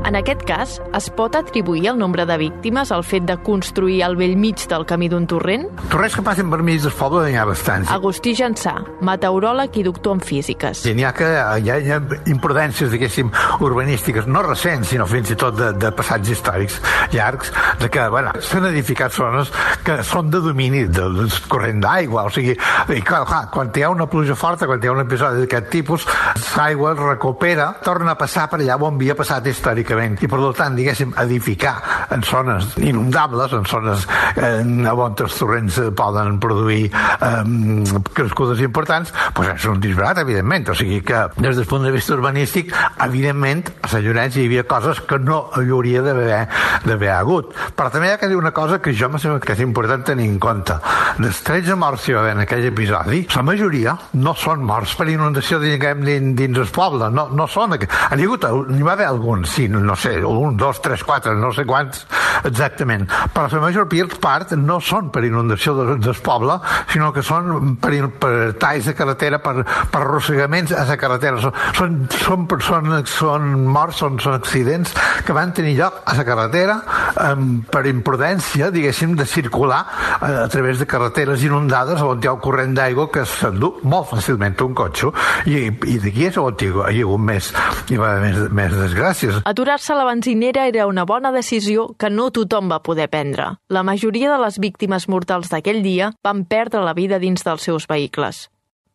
En 0.07 0.15
aquest 0.15 0.45
cas, 0.47 0.77
es 0.95 1.09
pot 1.11 1.33
atribuir 1.35 1.89
el 1.91 1.97
nombre 1.99 2.23
de 2.25 2.37
víctimes 2.39 2.93
al 2.95 3.01
fet 3.03 3.25
de 3.27 3.35
construir 3.43 3.97
al 4.05 4.13
vell 4.15 4.37
mig 4.39 4.61
del 4.71 4.85
camí 4.87 5.09
d'un 5.11 5.25
torrent? 5.27 5.65
Torrents 5.91 6.13
que 6.15 6.21
passen 6.23 6.47
per 6.47 6.61
mig 6.63 6.77
del 6.79 6.93
poble 6.95 7.25
n'hi 7.25 7.35
ha 7.35 7.43
bastants. 7.43 7.89
Agustí 7.91 8.31
Jansà, 8.31 8.77
meteoròleg 9.03 9.75
i 9.75 9.83
doctor 9.83 10.15
en 10.15 10.23
físiques. 10.23 10.85
I 10.87 10.93
n'hi 10.95 11.03
ha 11.03 11.11
que 11.17 11.27
hi 11.27 11.71
ha, 11.73 11.75
hi 11.83 11.91
ha 11.91 11.97
imprudències, 12.31 12.87
diguéssim, 12.93 13.33
urbanístiques, 13.67 14.29
no 14.31 14.45
recents, 14.47 14.93
sinó 14.93 15.09
fins 15.11 15.33
i 15.33 15.37
tot 15.41 15.57
de, 15.59 15.73
de 15.75 15.91
passats 15.91 16.31
històrics 16.31 16.79
llargs, 17.11 17.51
de 17.83 17.91
que, 17.91 18.07
bueno, 18.07 18.31
s'han 18.39 18.69
edificat 18.71 19.11
zones 19.11 19.51
que 19.83 19.99
són 20.07 20.31
de 20.31 20.39
domini 20.39 20.85
del, 20.87 21.19
del 21.19 21.35
corrent 21.51 21.83
d'aigua, 21.83 22.29
o 22.29 22.31
sigui, 22.31 22.55
i 22.55 23.01
clar, 23.03 23.25
clar, 23.27 23.43
quan 23.51 23.75
hi 23.75 23.83
ha 23.83 23.91
una 23.91 24.07
pluja 24.07 24.39
forta, 24.39 24.71
quan 24.71 24.79
hi 24.79 24.87
ha 24.87 24.95
un 24.95 25.03
episodi 25.03 25.43
d'aquest 25.43 25.69
tipus, 25.75 26.07
l'aigua 26.55 26.95
es 26.95 27.03
recupera, 27.03 27.73
torna 27.83 28.15
a 28.15 28.19
passar 28.23 28.47
per 28.47 28.63
allà 28.63 28.79
on 28.87 28.95
havia 28.95 29.19
passat 29.19 29.51
històricament 29.51 29.96
històricament 29.97 30.21
i 30.21 30.27
per 30.29 30.39
tant, 30.57 30.75
diguéssim, 30.77 31.13
edificar 31.17 31.75
en 32.13 32.23
zones 32.23 32.75
inundables, 32.77 33.53
en 33.53 33.65
zones 33.65 34.05
eh, 34.37 34.61
on 34.63 35.15
els 35.17 35.37
torrents 35.37 35.79
poden 35.95 36.39
produir 36.39 36.89
eh, 36.91 37.43
crescudes 38.13 38.61
importants, 38.61 39.11
doncs 39.35 39.53
és 39.55 39.67
un 39.69 39.81
disbarat, 39.81 40.21
evidentment. 40.21 40.69
O 40.71 40.75
sigui 40.77 41.01
que, 41.05 41.27
des 41.37 41.57
del 41.57 41.67
punt 41.67 41.85
de 41.85 41.91
vista 41.91 42.15
urbanístic, 42.15 42.73
evidentment, 43.03 43.65
a 43.81 43.91
Sant 43.91 44.03
Llorenç 44.05 44.37
hi 44.37 44.47
havia 44.47 44.65
coses 44.67 45.01
que 45.07 45.19
no 45.19 45.47
hi 45.57 45.69
hauria 45.71 46.03
d'haver 46.03 47.11
hagut. 47.13 47.53
Però 47.75 47.91
també 47.93 48.11
hi 48.11 48.15
ha 48.15 48.21
que 48.21 48.29
dir 48.29 48.37
una 48.37 48.53
cosa 48.55 48.81
que 48.81 48.93
jo 48.93 49.09
me 49.09 49.19
sembla 49.19 49.41
que 49.43 49.55
és 49.55 49.63
important 49.65 50.05
tenir 50.05 50.27
en 50.29 50.39
compte. 50.39 50.77
Dels 51.17 51.41
13 51.45 51.77
morts 51.79 52.05
que 52.05 52.13
hi 52.13 52.17
va 52.17 52.23
haver 52.25 52.35
en 52.37 52.43
aquell 52.45 52.69
episodi, 52.69 53.23
la 53.35 53.45
majoria 53.45 53.95
no 54.21 54.35
són 54.37 54.65
morts 54.67 54.95
per 54.97 55.09
inundació, 55.11 55.59
diguem, 55.63 56.03
dins, 56.05 56.35
dins 56.37 56.61
el 56.61 56.71
poble. 56.73 57.09
No, 57.13 57.27
no 57.33 57.47
són... 57.49 57.75
N'hi 57.77 57.87
ha 57.87 58.15
hagut, 58.15 58.45
n'hi 58.71 58.85
va 58.85 58.93
haver 58.95 59.07
alguns, 59.09 59.51
sí, 59.57 59.67
no 59.71 59.81
sé, 59.95 60.17
un, 60.25 60.57
dos, 60.57 60.81
tres, 60.81 61.03
quatre, 61.03 61.35
no 61.35 61.51
sé 61.55 61.65
quants 61.65 62.05
exactament. 62.47 63.07
Però 63.33 63.47
la 63.51 63.61
major 63.61 63.87
part 64.21 64.53
no 64.57 64.79
són 64.83 65.11
per 65.13 65.23
inundació 65.25 65.75
del, 65.77 65.93
del 66.03 66.17
poble, 66.23 66.59
sinó 66.91 67.11
que 67.13 67.23
són 67.25 67.75
per, 67.81 67.93
per 68.19 68.33
talls 68.59 68.89
de 68.89 68.95
carretera, 68.97 69.39
per, 69.43 69.63
per 69.63 70.01
arrossegaments 70.01 70.73
a 70.73 70.85
la 70.89 70.97
carretera. 70.99 71.41
Són, 71.41 71.53
són, 71.77 71.97
són, 72.17 72.47
són, 72.61 72.91
són 73.07 73.49
morts, 73.67 74.01
són, 74.03 74.19
són 74.23 74.37
accidents 74.37 74.93
que 75.25 75.35
van 75.35 75.53
tenir 75.53 75.77
lloc 75.79 76.01
a 76.05 76.17
la 76.17 76.27
carretera 76.27 76.79
um, 77.17 77.61
per 77.71 77.85
imprudència, 77.89 78.69
diguéssim, 78.73 79.15
de 79.17 79.25
circular 79.27 79.83
a, 80.19 80.31
a 80.43 80.47
través 80.51 80.79
de 80.79 80.87
carreteres 80.89 81.43
inundades 81.43 82.01
on 82.01 82.21
hi 82.23 82.29
ha 82.29 82.35
un 82.37 82.41
corrent 82.43 82.75
d'aigua 82.77 83.09
que 83.13 83.25
s'endú 83.27 83.73
molt 83.83 84.11
fàcilment 84.13 84.57
un 84.65 84.75
cotxe 84.77 85.11
i, 85.49 85.67
i 85.67 85.97
d'aquí 86.03 86.27
és 86.29 86.39
on 86.41 86.57
hi 86.57 86.71
ha 86.71 86.89
hagut 86.89 87.23
més, 87.29 87.51
hi 87.91 87.99
va 87.99 88.13
haver 88.15 88.31
més, 88.31 88.41
més 88.61 88.75
desgràcies. 88.77 89.41
Aturar-se 89.45 89.93
a 89.93 89.99
la 89.99 90.07
benzinera 90.09 90.67
era 90.67 90.87
una 90.89 91.05
bona 91.05 91.31
decisió 91.35 91.89
que 91.99 92.11
no 92.13 92.29
tothom 92.31 92.71
va 92.71 92.81
poder 92.83 93.09
prendre. 93.13 93.53
La 93.69 93.83
majoria 93.83 94.33
de 94.33 94.41
les 94.43 94.59
víctimes 94.59 95.07
mortals 95.11 95.51
d'aquell 95.53 95.83
dia 95.85 96.11
van 96.23 96.45
perdre 96.45 96.83
la 96.85 96.95
vida 96.97 97.19
dins 97.19 97.43
dels 97.45 97.67
seus 97.69 97.87
vehicles. 97.87 98.47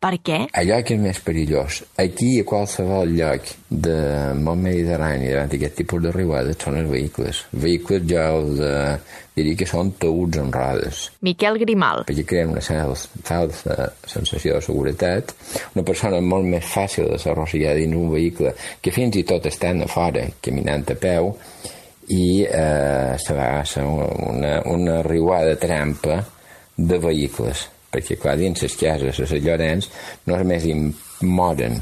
Per 0.02 0.16
què? 0.26 0.38
Allò 0.59 0.80
que 0.82 0.97
és 0.97 1.00
més 1.00 1.18
perillós. 1.23 1.76
Aquí, 2.02 2.32
a 2.40 2.47
qualsevol 2.47 3.12
lloc 3.14 3.52
de 3.71 3.97
món 4.35 4.64
mediterrani 4.64 5.28
davant 5.30 5.50
d'aquest 5.52 5.76
tipus 5.78 6.02
de 6.02 6.11
riuades 6.16 6.59
són 6.59 6.80
els 6.80 6.88
vehicles. 6.90 7.42
Vehicles 7.64 8.09
ja 8.11 8.25
els 8.35 8.59
eh, 8.66 8.97
diria 9.37 9.61
que 9.61 9.68
són 9.71 9.92
taüts 10.02 10.40
amb 10.42 10.56
rodes. 10.59 11.04
Miquel 11.28 11.61
Grimal. 11.62 12.02
Perquè 12.09 12.25
creen 12.32 12.50
una 12.50 12.64
falsa 12.64 13.76
sensació 14.11 14.56
de 14.56 14.64
seguretat. 14.66 15.30
Una 15.76 15.85
persona 15.87 16.18
molt 16.32 16.50
més 16.50 16.66
fàcil 16.66 17.06
de 17.12 17.21
s'arrossegar 17.23 17.76
dins 17.78 17.99
un 17.99 18.11
vehicle 18.11 18.56
que 18.82 18.94
fins 18.94 19.21
i 19.21 19.23
tot 19.28 19.47
estan 19.52 19.85
a 19.87 19.88
fora, 19.92 20.25
caminant 20.42 20.88
a 20.90 20.97
peu, 20.99 21.30
i 22.11 22.42
eh, 22.42 23.14
se 23.23 23.38
va 23.38 23.52
a 23.62 23.87
una, 23.87 24.56
una 24.66 24.99
riuada 25.06 25.54
trampa 25.62 26.18
de 26.75 26.99
vehicles 26.99 27.68
perquè 27.93 28.17
clar, 28.21 28.39
dins 28.41 28.63
les 28.65 28.77
cases 28.79 29.21
a 29.21 29.29
Sant 29.29 29.45
Llorenç 29.45 29.91
no 30.27 30.39
només 30.41 30.65
hi 30.67 30.77
moren 31.29 31.79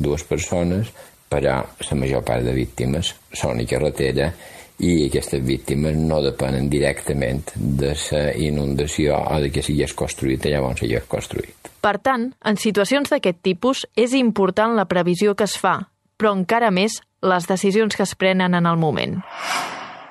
dues 0.00 0.24
persones, 0.24 0.88
però 1.30 1.60
la 1.62 1.98
major 1.98 2.24
part 2.26 2.42
de 2.46 2.54
víctimes 2.56 3.12
són 3.36 3.60
a 3.60 3.68
carretera 3.68 4.32
i 4.80 5.06
aquestes 5.06 5.42
víctimes 5.44 5.96
no 5.96 6.22
depenen 6.24 6.70
directament 6.72 7.52
de 7.54 7.92
la 7.92 8.22
inundació 8.40 9.18
o 9.20 9.40
de 9.42 9.50
que 9.52 9.62
s'hi 9.62 9.76
construït 9.94 10.46
allà 10.48 10.62
on 10.64 10.76
s'hi 10.76 10.96
construït. 11.08 11.70
Per 11.80 11.96
tant, 12.00 12.30
en 12.44 12.56
situacions 12.56 13.12
d'aquest 13.12 13.42
tipus 13.44 13.84
és 13.96 14.16
important 14.16 14.74
la 14.76 14.88
previsió 14.88 15.36
que 15.36 15.44
es 15.44 15.56
fa, 15.60 15.76
però 16.16 16.32
encara 16.36 16.70
més 16.72 17.00
les 17.20 17.46
decisions 17.46 17.96
que 17.96 18.04
es 18.08 18.16
prenen 18.16 18.56
en 18.56 18.66
el 18.66 18.80
moment. 18.80 19.20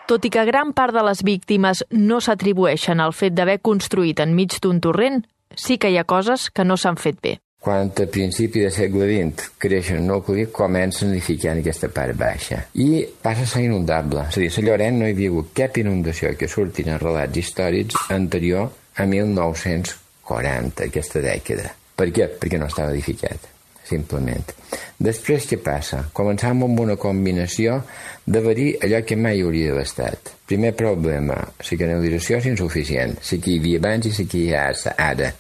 Tot 0.10 0.26
i 0.26 0.32
que 0.34 0.46
gran 0.46 0.74
part 0.74 0.94
de 0.94 1.04
les 1.06 1.22
víctimes 1.26 1.84
no 1.92 2.18
s'atribueixen 2.22 3.02
al 3.02 3.14
fet 3.14 3.36
d'haver 3.38 3.60
construït 3.62 4.22
enmig 4.24 4.56
d'un 4.62 4.80
torrent, 4.82 5.22
sí 5.56 5.78
que 5.78 5.92
hi 5.92 5.98
ha 5.98 6.04
coses 6.04 6.50
que 6.50 6.66
no 6.66 6.78
s'han 6.78 6.98
fet 6.98 7.22
bé. 7.22 7.38
Quan 7.60 7.92
a 7.92 8.06
principi 8.08 8.62
del 8.64 8.72
segle 8.72 9.08
XX 9.10 9.50
creixen 9.60 10.08
nucli, 10.08 10.46
comencen 10.48 11.12
en 11.12 11.60
aquesta 11.60 11.90
part 11.92 12.16
baixa. 12.16 12.62
I 12.74 13.04
passa 13.22 13.44
a 13.44 13.52
ser 13.52 13.66
inundable. 13.66 14.24
És 14.30 14.38
a 14.38 14.40
dir, 14.40 14.50
a 14.50 14.66
Llorenç 14.66 15.00
no 15.00 15.08
hi 15.08 15.12
havia 15.12 15.34
hagut 15.34 15.52
cap 15.54 15.78
inundació 15.78 16.32
que 16.40 16.48
surtin 16.48 16.94
en 16.96 17.04
relats 17.04 17.38
històrics 17.38 18.10
anterior 18.16 18.72
a 18.96 19.06
1940, 19.06 20.88
aquesta 20.88 21.20
dècada. 21.20 21.76
Per 22.00 22.12
què? 22.16 22.32
Perquè 22.40 22.58
no 22.58 22.72
estava 22.72 22.96
edificat 22.96 23.59
simplement. 23.90 24.54
Després 25.10 25.48
què 25.50 25.60
passa? 25.64 26.04
Començam 26.16 26.64
amb 26.66 26.82
una 26.86 26.96
combinació 27.02 27.80
d'haver-hi 28.26 28.70
allò 28.86 29.02
que 29.06 29.18
mai 29.18 29.42
hauria 29.44 29.72
d'haver 29.72 29.86
estat. 29.88 30.34
Primer 30.50 30.74
problema, 30.78 31.38
la 31.42 31.80
canalització 31.84 32.40
és 32.40 32.50
insuficient, 32.54 33.18
la 33.20 33.40
que 33.44 33.54
hi 33.54 33.60
havia 33.62 33.84
abans 33.84 34.10
i 34.10 34.16
la 34.18 34.28
que 34.32 34.44
hi 34.44 34.52
ha 34.54 34.66
ara. 35.10 35.32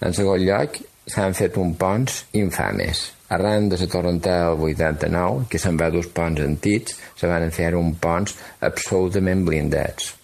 En 0.00 0.16
segon 0.16 0.44
lloc, 0.46 0.78
s'han 1.10 1.36
fet 1.36 1.58
un 1.60 1.74
ponts 1.80 2.24
infames. 2.38 3.08
Arran 3.30 3.68
de 3.70 3.78
la 3.78 3.86
torrentada 3.86 4.54
del 4.54 4.64
89, 4.74 5.44
que 5.50 5.58
se'n 5.62 5.76
va 5.78 5.90
dos 5.90 6.08
ponts 6.14 6.42
antics, 6.42 6.96
se 7.16 7.30
van 7.30 7.50
fer 7.54 7.74
un 7.78 7.94
ponts 8.02 8.34
absolutament 8.70 9.44
blindats. 9.46 10.16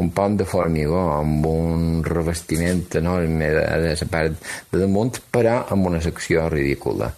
un 0.00 0.10
pont 0.16 0.36
de 0.40 0.46
formigó 0.48 1.00
amb 1.12 1.46
un 1.46 2.02
revestiment 2.04 2.86
enorme 2.96 3.50
de, 3.52 3.64
de 3.84 3.94
la 4.00 4.08
part 4.10 4.46
de 4.72 4.80
damunt, 4.80 5.20
però 5.32 5.60
amb 5.74 5.90
una 5.92 6.00
secció 6.00 6.48
ridícula. 6.48 7.10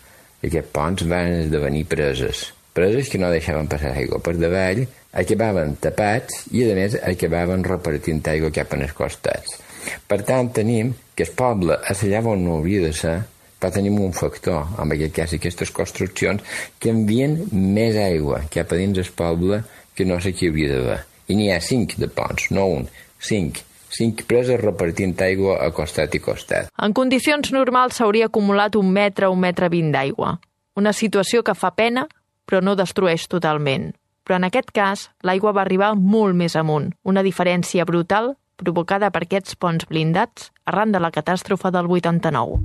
Aquests 0.43 0.73
ponts 0.75 1.07
van 1.07 1.37
esdevenir 1.45 1.85
preses. 1.91 2.49
Preses 2.75 3.11
que 3.13 3.21
no 3.21 3.31
deixaven 3.31 3.69
passar 3.71 3.93
aigua 3.95 4.19
per 4.25 4.33
davall, 4.41 4.81
acabaven 5.23 5.77
tapats 5.85 6.47
i, 6.51 6.65
a 6.65 6.75
més, 6.75 6.97
acabaven 6.99 7.63
repartint 7.67 8.23
aigua 8.33 8.51
cap 8.55 8.73
en 8.75 8.83
els 8.87 8.95
costats. 8.97 9.61
Per 10.09 10.19
tant, 10.27 10.51
tenim 10.57 10.95
que 11.15 11.27
el 11.29 11.35
poble, 11.39 11.77
a 11.77 11.95
allà 11.95 12.23
on 12.33 12.43
no 12.47 12.57
hauria 12.59 12.87
de 12.87 12.93
ser, 12.97 13.19
però 13.61 13.71
tenim 13.77 14.01
un 14.03 14.15
factor, 14.17 14.73
en 14.83 14.95
aquest 14.97 15.15
cas 15.15 15.35
aquestes 15.37 15.71
construccions, 15.71 16.43
que 16.81 16.91
envien 16.91 17.37
més 17.53 17.99
aigua 18.01 18.43
cap 18.51 18.73
a 18.73 18.81
dins 18.81 18.99
el 18.99 19.13
poble 19.15 19.63
que 19.95 20.09
no 20.09 20.19
sé 20.19 20.33
qui 20.35 20.51
hauria 20.51 20.73
d'haver. 20.73 21.03
I 21.31 21.39
n'hi 21.39 21.53
ha 21.53 21.61
cinc 21.63 21.95
de 22.03 22.09
ponts, 22.11 22.51
no 22.51 22.67
un, 22.81 22.89
cinc 23.23 23.63
cinc 23.93 24.25
preses 24.29 24.61
repartint 24.61 25.15
aigua 25.21 25.59
a 25.65 25.71
costat 25.75 26.15
i 26.17 26.21
costat. 26.25 26.71
En 26.81 26.95
condicions 26.97 27.53
normals 27.53 28.01
s'hauria 28.01 28.31
acumulat 28.31 28.77
un 28.77 28.91
metre 28.93 29.29
o 29.29 29.37
un 29.37 29.41
metre 29.45 29.69
vint 29.73 29.93
d'aigua. 29.93 30.39
Una 30.77 30.93
situació 30.97 31.43
que 31.45 31.55
fa 31.55 31.75
pena, 31.77 32.07
però 32.49 32.63
no 32.65 32.77
destrueix 32.77 33.29
totalment. 33.29 33.93
Però 34.25 34.39
en 34.39 34.47
aquest 34.47 34.71
cas, 34.73 35.09
l'aigua 35.23 35.53
va 35.53 35.65
arribar 35.67 35.95
molt 35.99 36.39
més 36.39 36.57
amunt, 36.57 36.93
una 37.05 37.25
diferència 37.27 37.85
brutal 37.85 38.37
provocada 38.63 39.11
per 39.11 39.25
aquests 39.27 39.57
ponts 39.59 39.89
blindats 39.91 40.51
arran 40.71 40.93
de 40.95 41.01
la 41.03 41.11
catàstrofe 41.11 41.73
del 41.75 41.89
89. 41.91 42.61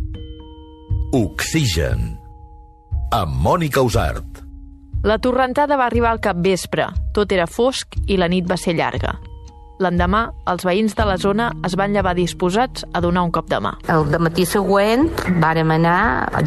Oxigen. 1.18 2.12
Amb 3.16 3.40
Mònica 3.44 3.82
Usart. 3.82 4.44
La 5.08 5.18
torrentada 5.24 5.78
va 5.78 5.88
arribar 5.88 6.12
al 6.12 6.22
capvespre, 6.22 6.90
tot 7.14 7.32
era 7.32 7.48
fosc 7.48 7.96
i 8.08 8.18
la 8.18 8.28
nit 8.28 8.48
va 8.50 8.58
ser 8.60 8.76
llarga. 8.76 9.16
L'endemà, 9.78 10.24
els 10.50 10.64
veïns 10.66 10.96
de 10.98 11.06
la 11.06 11.16
zona 11.22 11.52
es 11.68 11.76
van 11.78 11.94
llevar 11.94 12.16
disposats 12.18 12.82
a 12.98 13.02
donar 13.04 13.28
un 13.28 13.32
cop 13.34 13.46
de 13.52 13.60
mà. 13.62 13.76
El 13.94 14.08
de 14.10 14.18
matí 14.18 14.46
següent 14.50 15.06
vàrem 15.44 15.70
anar, 15.76 16.00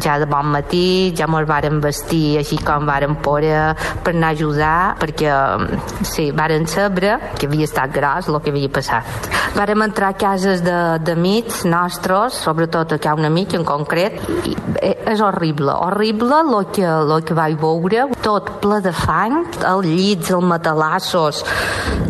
ja 0.03 0.17
de 0.19 0.27
bon 0.27 0.49
matí, 0.51 1.13
ja 1.15 1.29
ens 1.29 1.47
vàrem 1.47 1.79
vestir 1.83 2.41
així 2.41 2.59
com 2.59 2.89
vàrem 2.89 3.15
poder 3.23 3.71
per 4.03 4.11
anar 4.11 4.33
a 4.33 4.35
ajudar, 4.35 4.79
perquè 4.99 5.31
sí, 6.03 6.27
vàrem 6.35 6.67
saber 6.67 7.17
que 7.37 7.47
havia 7.47 7.69
estat 7.69 7.93
gros 7.95 8.27
el 8.27 8.41
que 8.43 8.51
havia 8.51 8.71
passat. 8.71 9.31
Vàrem 9.55 9.87
entrar 9.87 10.11
a 10.11 10.19
cases 10.19 10.63
d'amics 10.63 11.63
nostres, 11.71 12.35
sobretot 12.43 12.97
a 12.99 13.15
un 13.15 13.27
amic 13.27 13.55
en 13.55 13.63
concret, 13.67 14.19
i 14.47 14.55
és 15.11 15.21
horrible, 15.23 15.71
horrible 15.85 16.41
el 16.41 16.67
que, 16.75 16.87
lo 17.07 17.21
que 17.23 17.35
vaig 17.37 17.57
veure, 17.59 18.07
tot 18.23 18.57
ple 18.63 18.79
de 18.83 18.91
fang, 18.95 19.41
els 19.67 19.87
llits, 19.87 20.31
els 20.31 20.47
matalassos, 20.51 21.43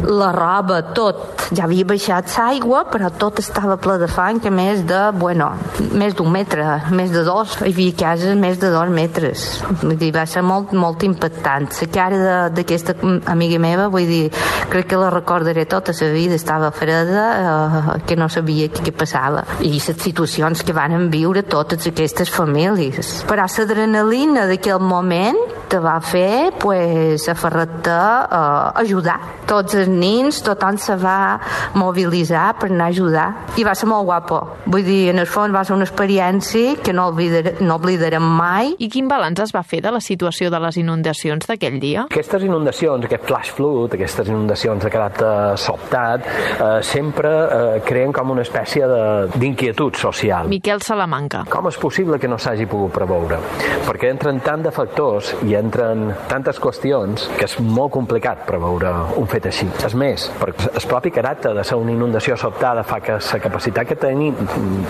la 0.07 0.31
roba, 0.33 0.81
tot 0.95 1.10
tot. 1.11 1.45
Ja 1.51 1.65
havia 1.67 1.85
baixat 1.87 2.31
l'aigua, 2.37 2.85
però 2.91 3.11
tot 3.11 3.39
estava 3.43 3.77
ple 3.81 3.97
de 4.01 4.07
fang, 4.11 4.39
que 4.41 4.51
més 4.53 4.85
de, 4.87 4.99
bueno, 5.19 5.51
més 5.97 6.15
d'un 6.15 6.31
metre, 6.31 6.65
més 6.95 7.11
de 7.11 7.23
dos. 7.27 7.57
Hi 7.61 7.71
havia 7.73 7.95
cases 7.99 8.37
més 8.39 8.59
de 8.61 8.71
dos 8.71 8.89
metres. 8.89 9.45
Vull 9.81 9.97
dir, 9.99 10.11
va 10.15 10.25
ser 10.29 10.43
molt, 10.47 10.73
molt 10.73 11.03
impactant. 11.07 11.69
La 11.81 11.89
cara 11.91 12.33
d'aquesta 12.55 12.95
amiga 13.31 13.59
meva, 13.61 13.89
vull 13.91 14.07
dir, 14.07 14.23
crec 14.71 14.91
que 14.91 14.99
la 14.99 15.11
recordaré 15.13 15.65
tota 15.65 15.93
la 15.99 16.11
vida, 16.13 16.35
estava 16.35 16.71
freda, 16.71 17.25
eh, 17.31 17.97
que 18.07 18.15
no 18.15 18.29
sabia 18.29 18.69
què, 18.71 18.85
què 18.87 18.95
passava. 18.95 19.43
I 19.61 19.73
les 19.75 19.89
situacions 19.91 20.63
que 20.63 20.75
van 20.75 21.09
viure 21.11 21.43
totes 21.43 21.87
aquestes 21.91 22.31
famílies. 22.31 23.21
Però 23.29 23.47
l'adrenalina 23.51 24.47
d'aquell 24.49 24.81
moment 24.81 25.39
te 25.71 25.79
va 25.79 25.99
fer 26.03 26.51
pues, 26.59 27.27
aferrar-te 27.31 27.91
a 27.91 28.73
eh, 28.75 28.81
ajudar. 28.83 29.19
Tots 29.47 29.77
els 29.79 29.91
nins, 29.91 30.41
tothom 30.43 30.77
se 30.79 30.95
va 31.03 31.39
mobilitzar 31.77 32.48
per 32.60 32.72
anar 32.72 32.89
a 32.89 32.96
ajudar 32.96 33.27
i 33.58 33.65
va 33.67 33.75
ser 33.75 33.89
molt 33.89 34.05
guapo. 34.08 34.41
Vull 34.65 34.86
dir, 34.86 35.10
en 35.12 35.22
el 35.22 35.29
fons 35.29 35.53
va 35.53 35.63
ser 35.67 35.75
una 35.75 35.88
experiència 35.88 36.77
que 36.84 36.93
no, 36.93 37.08
oblidar, 37.12 37.58
no 37.62 37.77
oblidarem 37.79 38.24
mai. 38.24 38.75
I 38.79 38.89
quin 38.91 39.10
balanç 39.12 39.43
es 39.48 39.55
va 39.55 39.63
fer 39.67 39.81
de 39.84 39.91
la 39.93 40.01
situació 40.03 40.51
de 40.53 40.60
les 40.63 40.77
inundacions 40.81 41.48
d'aquell 41.50 41.79
dia? 41.81 42.05
Aquestes 42.12 42.46
inundacions, 42.48 43.05
aquest 43.07 43.27
flash 43.29 43.51
flood, 43.57 43.96
aquestes 43.98 44.29
inundacions 44.31 44.83
de 44.83 44.92
caràcter 44.94 45.33
sobtat, 45.61 46.27
eh, 46.27 46.70
sempre 46.85 47.31
eh, 47.31 47.81
creen 47.87 48.14
com 48.16 48.31
una 48.35 48.46
espècie 48.46 48.87
d'inquietud 49.35 49.98
social. 50.00 50.50
Miquel 50.51 50.81
Salamanca. 50.85 51.46
Com 51.51 51.68
és 51.70 51.77
possible 51.81 52.20
que 52.20 52.29
no 52.31 52.40
s'hagi 52.42 52.68
pogut 52.70 52.94
preveure? 52.96 53.40
Perquè 53.87 54.11
entren 54.11 54.42
tant 54.46 54.64
de 54.66 54.72
factors 54.75 55.33
i 55.48 55.55
entren 55.59 56.09
tantes 56.29 56.59
qüestions 56.61 57.27
que 57.37 57.48
és 57.48 57.57
molt 57.61 57.94
complicat 57.96 58.46
preveure 58.48 58.92
un 59.20 59.29
fet 59.31 59.48
així. 59.50 59.68
És 59.85 59.96
més, 59.98 60.27
perquè 60.40 60.72
el 60.72 60.81
propi 60.91 61.11
caràcter 61.15 61.53
de 61.55 61.63
ser 61.63 61.77
una 61.79 61.93
inundació 61.93 62.35
sobtada 62.35 62.83
fa 62.83 62.97
que 62.99 63.15
la 63.15 63.39
capacitat 63.39 63.87
que 63.87 63.95
tenim 63.95 64.35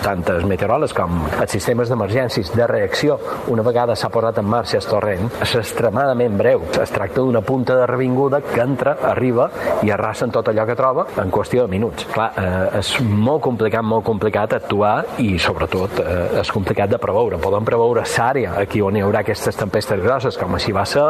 tantes 0.02 0.42
meteoròlegs 0.50 0.94
com 0.96 1.20
els 1.30 1.52
sistemes 1.54 1.90
d'emergències 1.92 2.50
de 2.56 2.66
reacció 2.66 3.18
una 3.52 3.62
vegada 3.62 3.94
s'ha 3.94 4.10
posat 4.10 4.40
en 4.42 4.48
marxa 4.50 4.80
el 4.80 4.88
torrent 4.88 5.30
és 5.44 5.54
extremadament 5.60 6.34
breu. 6.38 6.64
Es 6.82 6.90
tracta 6.90 7.20
d'una 7.20 7.42
punta 7.46 7.76
de 7.78 7.86
revinguda 7.86 8.40
que 8.42 8.58
entra, 8.62 8.96
arriba 9.12 9.48
i 9.86 9.92
arrasa 9.94 10.26
en 10.26 10.34
tot 10.34 10.50
allò 10.50 10.64
que 10.66 10.76
troba 10.78 11.06
en 11.22 11.30
qüestió 11.30 11.68
de 11.68 11.70
minuts. 11.76 12.08
Clar, 12.10 12.30
eh, 12.36 12.80
és 12.80 12.92
molt 13.02 13.42
complicat, 13.46 13.86
molt 13.86 14.04
complicat 14.06 14.56
actuar 14.58 14.96
i 15.22 15.38
sobretot 15.38 16.02
eh, 16.02 16.40
és 16.42 16.50
complicat 16.50 16.90
de 16.90 16.98
preveure. 17.02 17.38
Podem 17.42 17.68
preveure 17.68 18.02
l'àrea 18.02 18.56
aquí 18.64 18.82
on 18.82 18.96
hi 18.96 19.06
haurà 19.06 19.22
aquestes 19.22 19.58
tempestes 19.60 20.02
grosses 20.02 20.38
com 20.40 20.58
així 20.58 20.74
va 20.74 20.86
ser, 20.88 21.06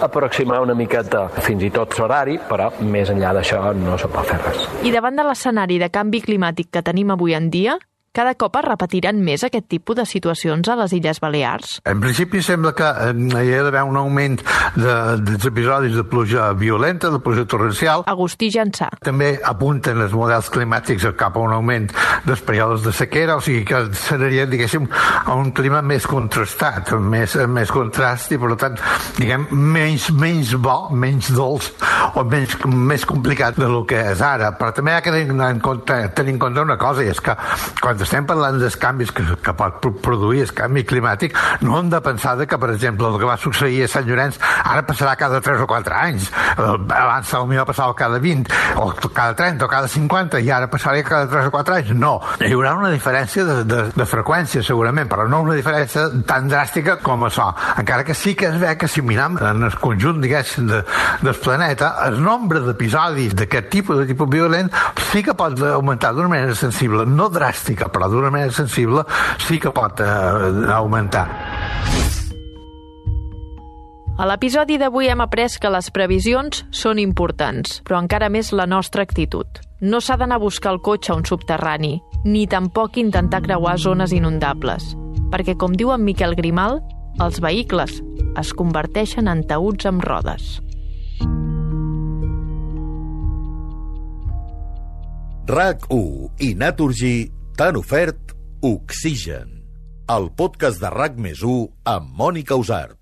aproximar 0.00 0.62
una 0.64 0.78
miqueta 0.78 1.26
fins 1.40 1.68
i 1.68 1.72
tot 1.74 1.98
l'horari, 2.00 2.40
però 2.48 2.72
més 2.80 3.12
enllà 3.12 3.36
d'això 3.36 3.66
no 3.76 4.00
se 4.00 4.08
pot 4.08 4.29
fer 4.30 4.40
res. 4.46 4.66
I 4.86 4.94
davant 4.94 5.18
de 5.18 5.26
l'escenari 5.26 5.78
de 5.82 5.90
canvi 5.92 6.22
climàtic 6.24 6.70
que 6.72 6.84
tenim 6.86 7.10
avui 7.14 7.34
en 7.36 7.50
dia, 7.50 7.76
cada 8.12 8.34
cop 8.34 8.56
es 8.58 8.64
repetiran 8.66 9.20
més 9.22 9.44
aquest 9.46 9.68
tipus 9.70 9.94
de 10.00 10.04
situacions 10.08 10.66
a 10.66 10.74
les 10.80 10.94
Illes 10.96 11.20
Balears? 11.22 11.76
En 11.86 12.00
principi 12.02 12.40
sembla 12.42 12.72
que 12.74 12.88
eh, 12.88 13.12
hi 13.14 13.52
ha 13.54 13.60
d'haver 13.62 13.84
un 13.86 13.98
augment 14.00 14.40
de, 14.74 14.94
dels 15.22 15.46
episodis 15.46 15.94
de 15.94 16.02
pluja 16.10 16.48
violenta, 16.58 17.12
de 17.14 17.20
pluja 17.22 17.46
torrencial. 17.46 18.02
Agustí 18.10 18.50
Jansà. 18.50 18.88
També 19.06 19.36
apunten 19.46 20.02
els 20.02 20.16
models 20.16 20.50
climàtics 20.50 21.06
cap 21.20 21.38
a 21.38 21.44
un 21.44 21.54
augment 21.54 21.86
dels 22.26 22.42
períodes 22.46 22.82
de 22.88 22.94
sequera, 22.96 23.36
o 23.38 23.44
sigui 23.44 23.62
que 23.68 23.84
seria, 23.94 24.48
diguéssim, 24.50 24.90
a 24.90 25.38
un 25.38 25.54
clima 25.54 25.78
més 25.86 26.08
contrastat, 26.10 26.90
més, 26.98 27.38
més 27.46 27.70
contrast 27.70 28.34
i, 28.34 28.40
per 28.42 28.56
tant, 28.58 28.78
diguem, 29.20 29.46
menys, 29.54 30.10
menys 30.18 30.56
bo, 30.58 30.90
menys 30.90 31.30
dolç 31.36 31.70
o 32.18 32.26
menys, 32.26 32.58
més 32.66 33.06
complicat 33.06 33.58
de 33.60 33.70
lo 33.70 33.84
que 33.86 34.02
és 34.10 34.22
ara. 34.24 34.50
Però 34.58 34.74
també 34.74 34.98
ha 34.98 35.02
tenir 35.04 35.30
en 35.30 35.62
compte, 35.62 36.02
tenir 36.18 36.34
en 36.34 36.42
compte 36.42 36.66
una 36.66 36.78
cosa, 36.80 37.06
i 37.06 37.14
és 37.14 37.22
que 37.22 37.38
quan 37.78 37.99
estem 38.06 38.26
parlant 38.28 38.60
dels 38.60 38.76
canvis 38.80 39.12
que, 39.14 39.24
que 39.42 39.54
pot 39.56 39.80
produir 40.02 40.44
el 40.46 40.54
canvi 40.56 40.84
climàtic, 40.88 41.36
no 41.66 41.78
hem 41.78 41.90
de 41.92 42.00
pensar 42.04 42.36
que, 42.46 42.58
per 42.58 42.72
exemple, 42.74 43.08
el 43.08 43.18
que 43.20 43.28
va 43.28 43.36
succeir 43.40 43.84
a 43.84 43.90
Sant 43.90 44.06
Llorenç 44.08 44.38
ara 44.40 44.84
passarà 44.86 45.16
cada 45.20 45.40
3 45.44 45.64
o 45.64 45.68
4 45.70 45.96
anys. 46.00 46.30
Abans 46.56 47.30
potser 47.30 47.66
passava 47.66 47.94
cada 47.94 48.18
20, 48.18 48.50
o 48.76 48.90
cada 49.12 49.34
30, 49.34 49.64
o 49.64 49.68
cada 49.68 49.88
50, 49.88 50.40
i 50.40 50.50
ara 50.50 50.68
passarà 50.70 51.02
cada 51.04 51.28
3 51.28 51.48
o 51.48 51.50
4 51.50 51.74
anys. 51.74 51.90
No. 51.94 52.12
Hi 52.40 52.52
haurà 52.54 52.74
una 52.78 52.90
diferència 52.90 53.44
de, 53.44 53.56
de, 53.64 53.82
de 53.94 54.06
freqüència, 54.08 54.62
segurament, 54.66 55.08
però 55.10 55.26
no 55.28 55.42
una 55.44 55.56
diferència 55.58 56.08
tan 56.26 56.48
dràstica 56.50 56.98
com 57.02 57.26
això. 57.28 57.50
Encara 57.80 58.04
que 58.04 58.14
sí 58.14 58.34
que 58.34 58.48
es 58.50 58.58
ve 58.60 58.76
que 58.78 58.88
si 58.88 59.02
miram 59.02 59.38
en 59.38 59.66
el 59.68 59.76
conjunt, 59.82 60.20
diguéssim, 60.22 60.68
de, 60.70 60.82
del 61.22 61.38
planeta, 61.42 61.94
el 62.06 62.20
nombre 62.22 62.62
d'episodis 62.64 63.36
d'aquest 63.38 63.70
tipus 63.72 64.00
de 64.00 64.08
tipus 64.10 64.30
violent 64.30 64.70
sí 65.10 65.24
que 65.26 65.34
pot 65.34 65.58
augmentar 65.70 66.12
d'una 66.14 66.30
manera 66.32 66.54
sensible, 66.54 67.04
no 67.06 67.28
dràstica, 67.32 67.89
però 67.92 68.08
d'una 68.10 68.30
manera 68.30 68.54
sensible 68.54 69.04
sí 69.46 69.60
que 69.60 69.72
pot 69.74 70.00
eh, 70.00 70.08
augmentar. 70.74 71.26
A 74.20 74.26
l'episodi 74.28 74.76
d'avui 74.76 75.08
hem 75.08 75.22
après 75.24 75.54
que 75.56 75.70
les 75.72 75.86
previsions 75.96 76.64
són 76.76 76.98
importants, 77.00 77.78
però 77.88 78.02
encara 78.02 78.28
més 78.28 78.50
la 78.52 78.66
nostra 78.68 79.06
actitud. 79.06 79.46
No 79.80 80.02
s'ha 80.04 80.18
d'anar 80.20 80.36
a 80.36 80.42
buscar 80.42 80.74
el 80.74 80.82
cotxe 80.84 81.14
a 81.14 81.16
un 81.16 81.24
subterrani, 81.24 81.94
ni 82.28 82.44
tampoc 82.46 82.98
intentar 83.00 83.40
creuar 83.46 83.78
zones 83.80 84.12
inundables, 84.12 84.92
perquè, 85.32 85.56
com 85.56 85.72
diu 85.72 85.94
en 85.94 86.04
Miquel 86.04 86.36
Grimal, 86.36 86.82
els 87.24 87.40
vehicles 87.40 88.02
es 88.40 88.52
converteixen 88.52 89.28
en 89.28 89.40
taüts 89.48 89.88
amb 89.88 90.04
rodes. 90.04 90.58
RAC1 95.48 96.44
i 96.44 96.54
Naturgy 96.60 97.14
T'han 97.60 97.76
ofert 97.76 98.30
Oxigen, 98.64 99.50
el 100.14 100.30
podcast 100.38 100.80
de 100.80 100.88
RAC 100.94 101.18
més 101.20 101.42
amb 101.92 102.08
Mònica 102.16 102.56
Usart. 102.56 102.99